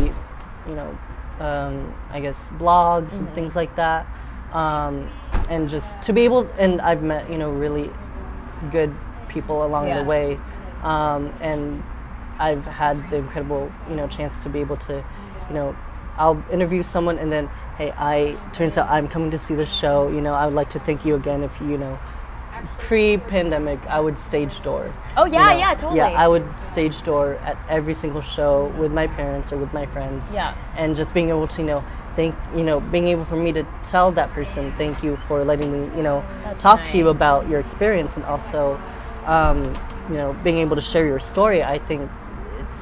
[0.68, 0.98] you know,
[1.40, 3.34] um, I guess blogs and Mm-hmm.
[3.34, 4.06] things like that.
[4.52, 5.10] Um,
[5.48, 7.90] and just to be able, and I've met, you know, really
[8.70, 8.94] good
[9.28, 9.98] people along Yeah.
[9.98, 10.38] the way,
[10.82, 11.82] um, and
[12.38, 15.04] I've had the incredible, you know, chance to be able to,
[15.48, 15.74] you know,
[16.16, 20.08] I'll interview someone and then, hey, I turns out I'm coming to see the show.
[20.08, 21.42] You know, I would like to thank you again.
[21.42, 21.98] If you know,
[22.78, 24.92] pre-pandemic, I would stage door.
[25.16, 25.58] Oh, you yeah, know.
[25.58, 25.96] yeah, totally.
[25.96, 29.86] Yeah, I would stage door at every single show with my parents or with my
[29.86, 30.24] friends.
[30.32, 30.54] Yeah.
[30.76, 31.84] and just being able to, you know,
[32.16, 35.72] thank, you know, being able for me to tell that person, thank you for letting
[35.72, 38.80] me, you know, That's talk to you about your experience and also,
[39.26, 39.76] um,
[40.08, 41.62] you know, being able to share your story.
[41.62, 42.10] I think
[42.60, 42.78] it's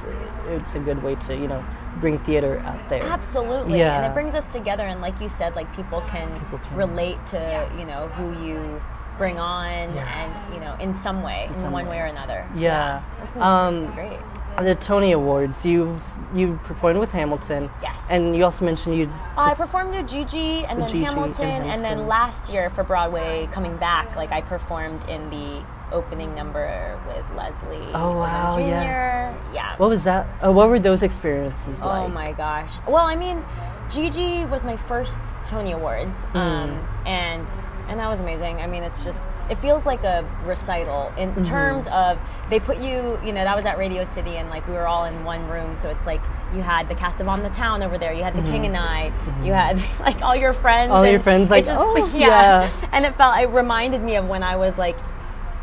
[0.48, 1.64] it's a good way to, you know,
[2.00, 3.02] bring theater out there.
[3.02, 3.78] Absolutely.
[3.78, 3.98] Yeah.
[3.98, 6.76] And it brings us together and like you said, like people can, People can.
[6.76, 8.80] relate to, you know, who you
[9.18, 11.98] bring on and, you know, in some way, in, some one way.
[11.98, 12.46] way or another.
[12.54, 13.02] Yeah.
[13.22, 14.18] It's Um, great.
[14.60, 16.00] the Tony Awards, you've
[16.34, 17.68] you performed with Hamilton.
[17.82, 17.94] Yes.
[18.08, 19.12] And you also mentioned you.
[19.36, 23.48] I performed with Gigi and then Gigi and Hamilton, and then last year for Broadway
[23.52, 25.62] coming back, like I performed in the
[25.92, 27.86] opening number with Leslie.
[27.94, 28.66] Oh, wow, Jr.
[28.66, 29.38] yes.
[29.54, 29.76] Yeah.
[29.76, 30.26] What was that?
[30.44, 32.00] Uh, what were those experiences like?
[32.02, 32.72] Oh my gosh.
[32.88, 33.44] Well, I mean,
[33.90, 35.18] Gigi was my first
[35.48, 36.36] Tony Awards, Hmm.
[36.38, 37.46] um, and
[37.88, 38.62] and that was amazing.
[38.62, 41.44] I mean, it's just it feels like a recital in Mm-hmm.
[41.44, 42.18] terms of
[42.48, 43.18] they put you.
[43.24, 45.76] You know, that was at Radio City, and like we were all in one room,
[45.76, 46.20] so it's like
[46.54, 48.76] you had the cast of On the Town over there, you had the King and
[48.76, 49.06] I,
[49.42, 50.96] you had like all your friends, Mm-hmm.
[50.96, 52.70] All your friends, like, oh, yeah.
[52.92, 54.96] and it felt it reminded me of when I was like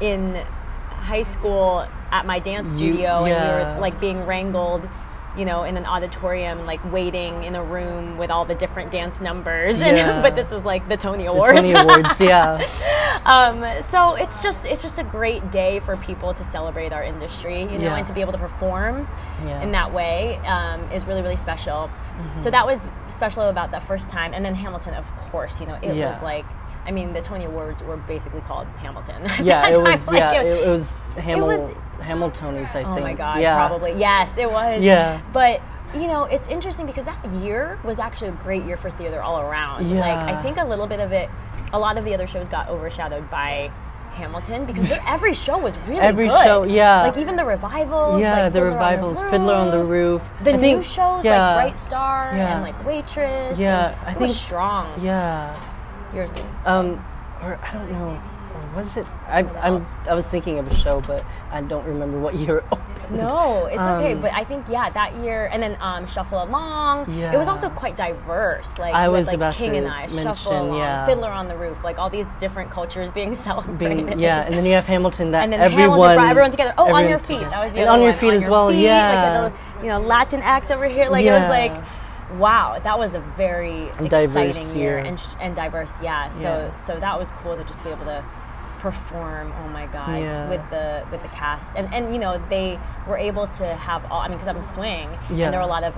[0.02, 0.36] in
[0.90, 4.88] high school at my dance You- studio and we were like being wrangled
[5.38, 9.22] you know in an auditorium like waiting in a room with all the different dance
[9.22, 10.22] numbers and, Yeah.
[10.22, 12.58] but this was like the tony The awards Tony Awards, yeah.
[13.26, 17.62] um, so it's just it's just a great day for people to celebrate our industry
[17.62, 17.98] you know Yeah.
[17.98, 19.08] and to be able to perform
[19.46, 19.52] Yeah.
[19.54, 19.64] Mm-hmm.
[19.64, 21.90] in that way um, is really really special
[22.42, 22.80] so that was
[23.16, 26.14] special about that first time and then hamilton of course you know it Yeah.
[26.14, 26.46] was like
[26.86, 29.24] I mean, the Tony Awards were basically called Hamilton.
[29.46, 30.08] Yeah, it was.
[30.08, 33.00] Like, yeah, it- it, was Hamil- was- Hamiltonies, I Oh think.
[33.00, 33.56] Oh my god, yeah.
[33.68, 33.94] probably.
[34.00, 34.82] Yes, it was.
[34.82, 35.22] Yeah.
[35.34, 35.62] But
[35.94, 39.40] you know, it's interesting because that year was actually a great year for theater all
[39.42, 39.90] around.
[39.90, 40.00] Yeah.
[40.02, 41.30] Like I think a little bit of it
[41.74, 43.72] a lot of the other shows got overshadowed by
[44.14, 46.44] Hamilton because every show was really Every good.
[46.44, 47.04] show, yeah.
[47.04, 48.20] Like even the revivals.
[48.22, 50.22] Yeah, like the Fiddler on revivals, Fiddler on the Roof.
[50.44, 52.54] The I new think- shows yeah, like Bright Star Yeah.
[52.56, 53.58] and like Waitress.
[53.60, 55.00] Yeah, I think- was strong.
[55.04, 55.56] Yeah.
[56.14, 56.30] Yours.
[56.66, 57.04] Um,
[57.42, 58.22] or I don't know.
[58.56, 59.10] Or was it?
[59.28, 59.86] I, I'm.
[60.08, 62.90] I was thinking of a show, but I don't remember what year it opened.
[63.12, 64.14] No, it's okay.
[64.14, 67.12] Um, But I think yeah, that year, and then um, Shuffle Along.
[67.12, 67.34] Yeah.
[67.34, 68.72] It was also quite diverse.
[68.78, 71.06] Like I with, like about King to and I, mention, Shuffle Along, yeah.
[71.06, 74.06] Fiddler on the Roof, like all these different cultures being celebrated.
[74.06, 76.74] Being, yeah, and then you have Hamilton that and then everyone, Hamilton brought everyone together.
[76.78, 77.40] Oh, on your feet.
[77.40, 78.70] That was the and on your feet as your well.
[78.70, 79.42] feet, yeah.
[79.42, 81.10] Like the, you know, Latin acts over here.
[81.10, 81.72] Like it was like,
[82.38, 84.98] wow, that was a very Diverse exciting year year.
[85.00, 85.92] and sh- and diverse.
[86.02, 86.30] Yeah.
[86.32, 86.78] So Yeah.
[86.86, 88.24] so that was cool to just be able to
[88.80, 89.54] perform.
[89.64, 90.48] Oh my god, Yeah.
[90.50, 94.22] with the with the cast and and you know they were able to have all.
[94.22, 95.46] I mean, because I'm a swing, Yeah.
[95.46, 95.94] and there were a lot of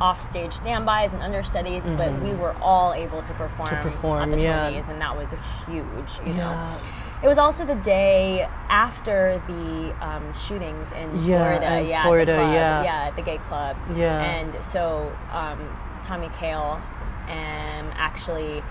[0.00, 3.88] offstage standbys and understudies, but we were all able to perform, Mm-hmm.
[3.90, 4.70] perform, at the yeah.
[4.70, 5.38] Tonys, and that was a
[5.70, 6.12] huge.
[6.26, 6.76] You know.
[7.20, 7.26] Yeah.
[7.26, 11.78] It was also the day after the um, shootings in Yeah, Florida.
[11.80, 12.54] in yeah, Florida, the club.
[12.54, 12.82] yeah.
[12.82, 13.76] yeah, at the gay club.
[13.94, 14.20] Yeah.
[14.20, 15.58] And so um,
[16.04, 16.80] Tommy Kail
[17.28, 18.62] um, actually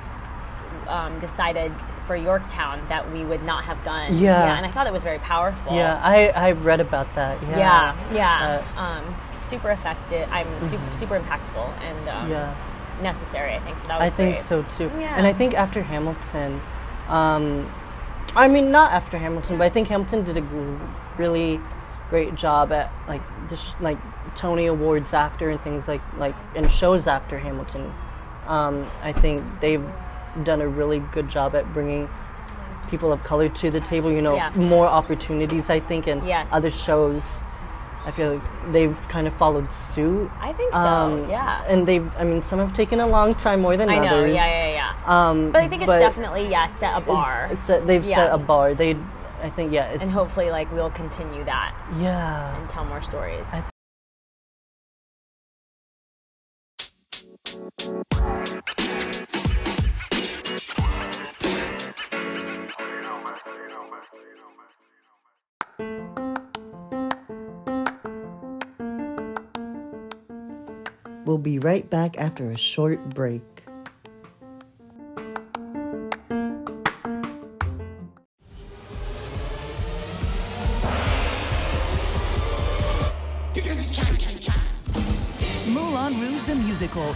[0.87, 1.71] um, decided
[2.07, 4.19] for Yorktown that we would not have guns.
[4.19, 4.57] Yeah.
[4.57, 5.75] and I thought it was very powerful.
[5.75, 7.41] Yeah, I I read about that.
[7.43, 7.57] Yeah.
[7.57, 8.63] yeah, yeah.
[8.75, 9.15] Uh, um,
[9.49, 10.27] super effective.
[10.31, 12.55] I'm super super impactful and um, yeah.
[13.01, 13.53] necessary.
[13.53, 13.87] I think so.
[13.87, 14.91] That was I think so too.
[14.97, 15.15] Yeah.
[15.17, 16.61] And I think after Hamilton,
[17.07, 17.71] um,
[18.35, 20.79] I mean not after Hamilton, but I think Hamilton did a
[21.17, 21.59] really
[22.09, 23.97] great job at like the sh- like
[24.35, 27.93] Tony Awards after and things like like and shows after Hamilton.
[28.47, 29.85] Um, I think they've
[30.43, 32.09] done a really good job at bringing
[32.89, 34.11] people of color to the table.
[34.11, 34.49] You know, Yeah.
[34.55, 35.69] more opportunities.
[35.69, 36.47] I think and Yes.
[36.51, 37.23] other shows.
[38.05, 40.31] I feel like they've kind of followed suit.
[40.41, 40.79] I think so.
[40.79, 41.61] Um, yeah.
[41.67, 44.23] And they've, I mean, some have taken a long time more than I know.
[44.23, 44.78] Yeah, yeah, yeah.
[45.09, 47.49] Um, but I think it's definitely yeah set a bar.
[47.85, 48.15] They've yeah.
[48.15, 48.75] set a bar.
[48.75, 48.95] They,
[49.41, 49.97] I think yeah.
[49.99, 51.75] and hopefully like we'll continue that.
[51.97, 52.61] Yeah.
[52.61, 53.47] And tell more stories.
[71.25, 73.58] We'll be right back after a short break.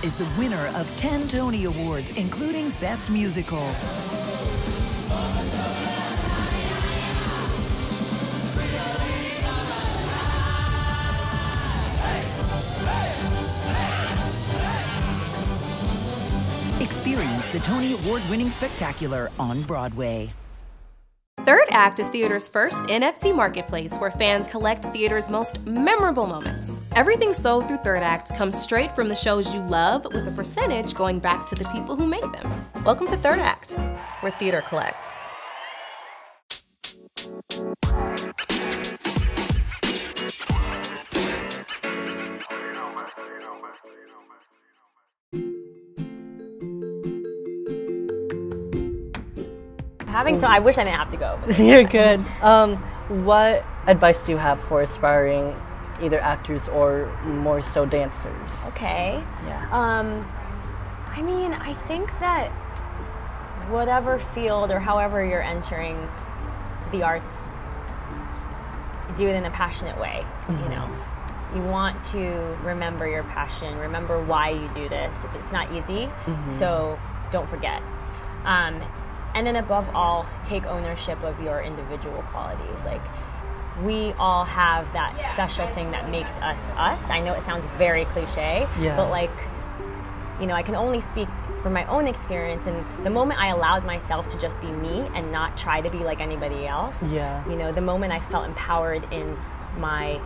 [0.04, 3.62] Is the winner of 10 Tony Awards, including Best Musical.
[16.82, 20.34] Experience the Tony Award winning spectacular on Broadway.
[21.46, 26.73] Third Act is theater's first NFT marketplace where fans collect theater's most memorable moments.
[26.96, 30.94] Everything sold through Third Act comes straight from the shows you love, with a percentage
[30.94, 32.66] going back to the people who made them.
[32.84, 33.72] Welcome to Third Act,
[34.22, 35.08] where theater collects.
[50.08, 51.40] Having so, I wish I didn't have to go.
[51.46, 52.24] but- You're good.
[52.42, 52.78] Um,
[53.26, 55.56] what advice do you have for aspiring
[56.02, 58.52] either actors or more so dancers?
[58.68, 59.24] Okay.
[59.46, 59.68] Yeah.
[59.72, 60.26] Um,
[61.08, 62.52] I mean, I think that
[63.70, 65.96] whatever field or however you're entering
[66.92, 67.52] the arts,
[69.18, 70.26] do it in a passionate way.
[70.50, 70.90] You know,
[71.56, 72.18] you want to
[72.64, 75.14] remember your passion, remember why you do this.
[75.26, 76.10] It's, it's not easy,
[76.58, 76.98] so
[77.32, 77.82] don't forget.
[78.44, 78.82] Um,
[79.36, 82.84] and then above all, take ownership of your individual qualities.
[82.86, 83.02] Like
[83.82, 87.02] we all have that special thing that makes us us.
[87.10, 88.96] I know it sounds very cliche, Yeah.
[88.96, 89.32] but like
[90.40, 91.28] you know, I can only speak
[91.62, 92.66] from my own experience.
[92.66, 96.00] And the moment I allowed myself to just be me and not try to be
[96.00, 97.48] like anybody else, Yeah.
[97.48, 99.38] you know, the moment I felt empowered in
[99.78, 100.20] my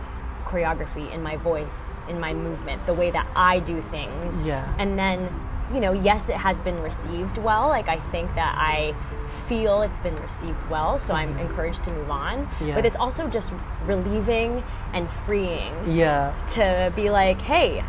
[0.46, 4.44] choreography, in my voice, in my movement, the way that I do things.
[4.44, 4.66] Yeah.
[4.78, 5.28] And then,
[5.72, 7.68] you know, yes, it has been received well.
[7.68, 8.94] Like, I think that I
[9.48, 12.46] feel it's been received well, so I'm encouraged to move on.
[12.46, 12.68] Mm-hmm.
[12.68, 12.74] Yeah.
[12.74, 13.52] But it's also just
[13.86, 14.62] relieving
[14.92, 16.34] and freeing Yeah.
[16.52, 17.82] to be like, hey,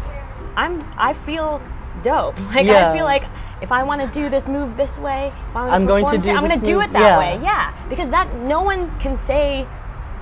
[0.55, 1.61] I'm I feel
[2.03, 2.37] dope.
[2.53, 2.91] Like Yeah.
[2.91, 3.23] I feel like
[3.61, 6.31] if I want to do this move this way, if I I'm going to do
[6.31, 7.17] I'm this going to do it that yeah.
[7.19, 7.43] way.
[7.43, 9.67] Yeah, because that no one can say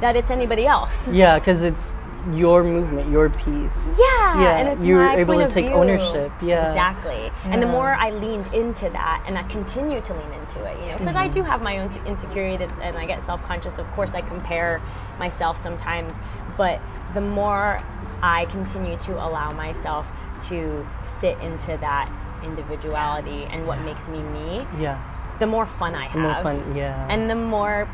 [0.02, 0.94] that it's anybody else.
[1.12, 1.94] Yeah, because it's
[2.34, 3.78] your movement, your piece.
[3.98, 5.76] Yeah, Yeah, and it's you're my able point to take view.
[5.76, 6.70] ownership, yeah.
[6.70, 7.32] exactly.
[7.46, 10.92] And the more I leaned into that, and I continue to lean into it, you
[10.92, 11.50] know, because I do Mm-hmm.
[11.52, 13.78] have my own insecurities, and I get self-conscious.
[13.78, 14.82] Of course, I compare
[15.20, 16.14] myself sometimes,
[16.58, 16.80] but
[17.14, 17.82] the more
[18.22, 20.06] I continue to allow myself
[20.50, 20.86] to
[21.20, 22.12] sit into that
[22.44, 25.00] individuality and what makes me me, Yeah.
[25.40, 26.14] the more fun I have.
[26.14, 27.08] The more fun, yeah.
[27.10, 27.88] And the more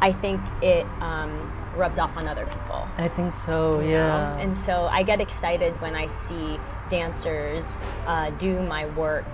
[0.00, 3.90] I think it um, rubs off on other people I think so, you know?
[3.90, 4.38] yeah.
[4.38, 6.58] And so I get excited when I see
[6.90, 7.66] dancers
[8.06, 9.26] uh, do my work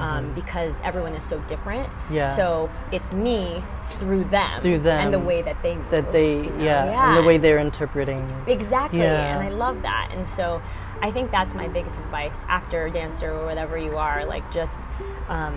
[0.00, 1.88] um, because everyone is so different.
[1.88, 2.14] Mm-hmm.
[2.14, 2.34] Yeah.
[2.36, 3.62] So it's me
[3.98, 4.60] through them.
[4.60, 4.98] Through them.
[5.04, 5.90] And the way that they move.
[5.90, 6.64] that they, you know?
[6.64, 8.28] yeah, and the way they're interpreting.
[8.48, 8.98] Exactly.
[9.00, 9.38] Yeah.
[9.38, 10.10] And I love that.
[10.12, 10.60] And so
[11.00, 14.80] I think that's my biggest advice, actor, dancer, or whatever you are, like just
[15.28, 15.56] um,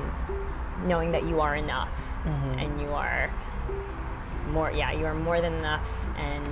[0.86, 1.90] knowing that you are enough
[2.26, 2.60] Mm-hmm.
[2.60, 3.32] and you are
[4.48, 5.86] more, yeah, you are more than enough
[6.18, 6.46] and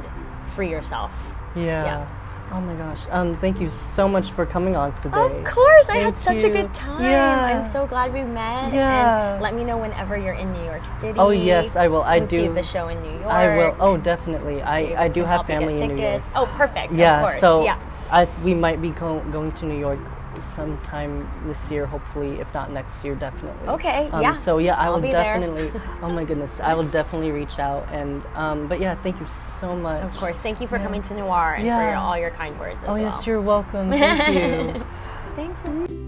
[0.55, 1.11] free yourself.
[1.55, 1.85] Yeah.
[1.85, 2.07] Yeah.
[2.51, 2.99] Oh my gosh.
[3.09, 5.17] Um, thank you so much for coming on today.
[5.17, 7.01] Of course, I had Thank such a good time.
[7.01, 7.63] Yeah.
[7.65, 8.71] I'm so glad we met.
[8.71, 9.33] Yeah.
[9.33, 11.17] And let me know whenever you're in New York City.
[11.17, 12.03] Oh, yes, I will.
[12.03, 13.25] I do- See the show in New York.
[13.25, 13.75] I will.
[13.79, 14.61] Oh, definitely.
[14.61, 16.23] I, I do have help you get family in New York.
[16.35, 16.93] Oh, perfect.
[16.93, 17.21] Yeah.
[17.21, 17.39] Of course.
[17.41, 17.79] So yeah.
[18.11, 19.99] I we might be go- going to New York
[20.41, 22.39] sometime this year, hopefully.
[22.39, 23.67] If not next year, definitely.
[23.67, 24.33] Okay, Um, yeah.
[24.33, 25.71] So yeah, I I'll will definitely.
[26.01, 28.23] oh my goodness, I will definitely reach out and.
[28.35, 29.27] Um, but yeah, thank you
[29.59, 30.03] so much.
[30.03, 30.37] Of course.
[30.39, 32.79] Thank you for coming to Noir and for your, all your kind words.
[32.83, 32.97] Oh well.
[33.01, 33.89] yes, you're welcome.
[33.89, 34.85] Thank you.
[35.35, 36.04] Thanks.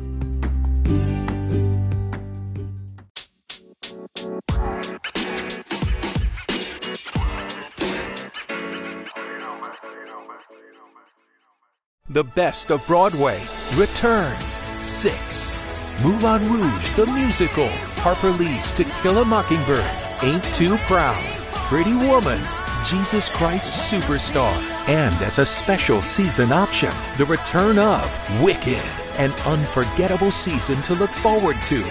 [12.18, 13.40] The Best of Broadway
[13.76, 15.54] returns 6.
[16.02, 17.70] Moulin Rouge the Musical,
[18.02, 19.86] Harper Lee's To Kill a Mockingbird,
[20.24, 21.24] Ain't Too Proud,
[21.70, 22.42] Pretty Woman,
[22.84, 24.52] Jesus Christ Superstar,
[24.90, 28.84] and as a special season option, the return of Wicked,
[29.20, 31.86] an unforgettable season to look forward to.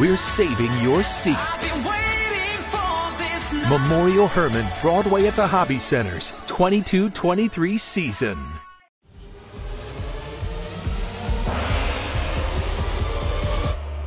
[0.00, 1.36] We're saving your seat.
[3.68, 8.53] Memorial Hermann Broadway at the Hobby Center's 22 23 season.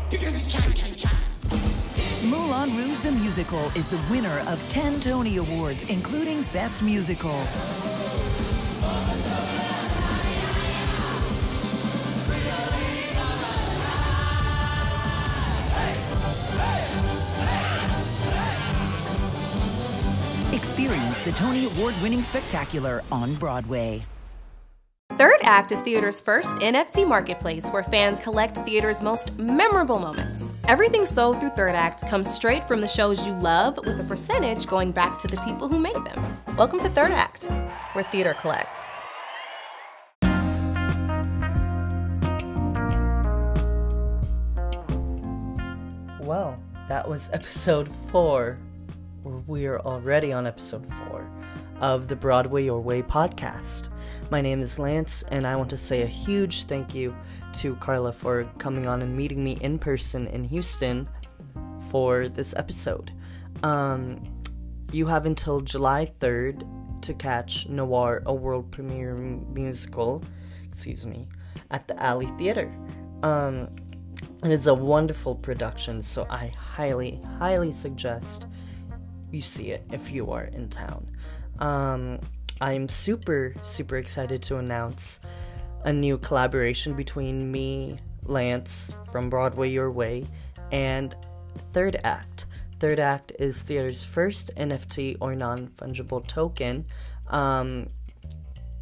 [0.10, 2.30] Because he can, can, can.
[2.30, 7.36] Moulin Rouge the Musical is the winner of 10 Tony Awards, including Best Musical.
[20.54, 24.06] Experience the Tony Award winning spectacular on Broadway.
[25.16, 30.44] Third Act is theater's first NFT marketplace where fans collect theater's most memorable moments.
[30.68, 34.68] Everything sold through Third Act comes straight from the shows you love, with a percentage
[34.68, 36.38] going back to the people who made them.
[36.56, 37.46] Welcome to Third Act,
[37.94, 38.80] where theater collects.
[46.20, 48.60] Well, that was episode four.
[49.48, 51.28] We are already on episode four
[51.82, 53.90] of the Broadway Your Way podcast.
[54.32, 57.16] My name is Lance, and I want to say a huge thank you
[57.54, 61.08] to Karla for coming on and meeting me in person in Houston
[61.90, 63.12] for this episode.
[63.64, 64.24] Um,
[64.92, 66.66] you have until July 3rd
[67.04, 70.24] to catch Noir, a world premiere musical,
[70.68, 71.28] excuse me,
[71.72, 72.74] at the Alley Theater.
[73.24, 73.70] Um,
[74.44, 78.48] it is a wonderful production, so I highly, highly suggest
[79.32, 81.07] you see it if you are in town.
[81.60, 82.20] Um,
[82.62, 85.20] I'm super, super excited to announce
[85.84, 90.28] a new collaboration between me, Lance from Broadway Your Way,
[90.72, 91.16] and
[91.74, 92.46] Third Act.
[92.80, 96.86] Third Act is theater's first NFT or non fungible token
[97.28, 97.88] um,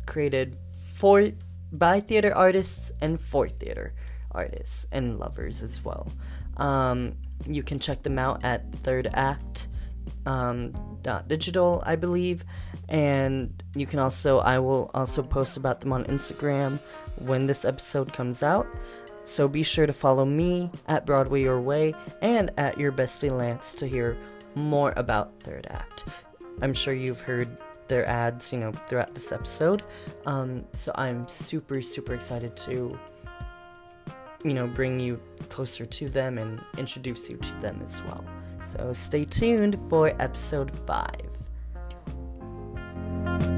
[0.06, 0.58] created
[0.94, 1.30] for
[1.72, 3.94] by theater artists and for theater
[4.32, 6.12] artists and lovers as well.
[6.58, 7.16] Um,
[7.46, 9.68] you can check them out at Third Act
[10.26, 10.74] um,
[11.28, 12.44] digital, I believe,
[12.90, 16.80] and you can also I will also post about them on Instagram
[17.20, 18.68] when this episode comes out.
[19.26, 23.74] So be sure to follow me at Broadway Your Way and at Your Bestie Lance
[23.76, 24.18] to hear
[24.54, 26.06] more about Third Act.
[26.62, 27.50] I'm sure you've heard
[27.88, 29.84] their ads, you know, throughout this episode.
[30.26, 32.98] Um, so I'm super, super excited to,
[34.44, 35.20] you know, bring you
[35.50, 38.24] closer to them and introduce you to them as well.
[38.62, 41.06] So stay tuned for episode 5.
[43.26, 43.55] Bye.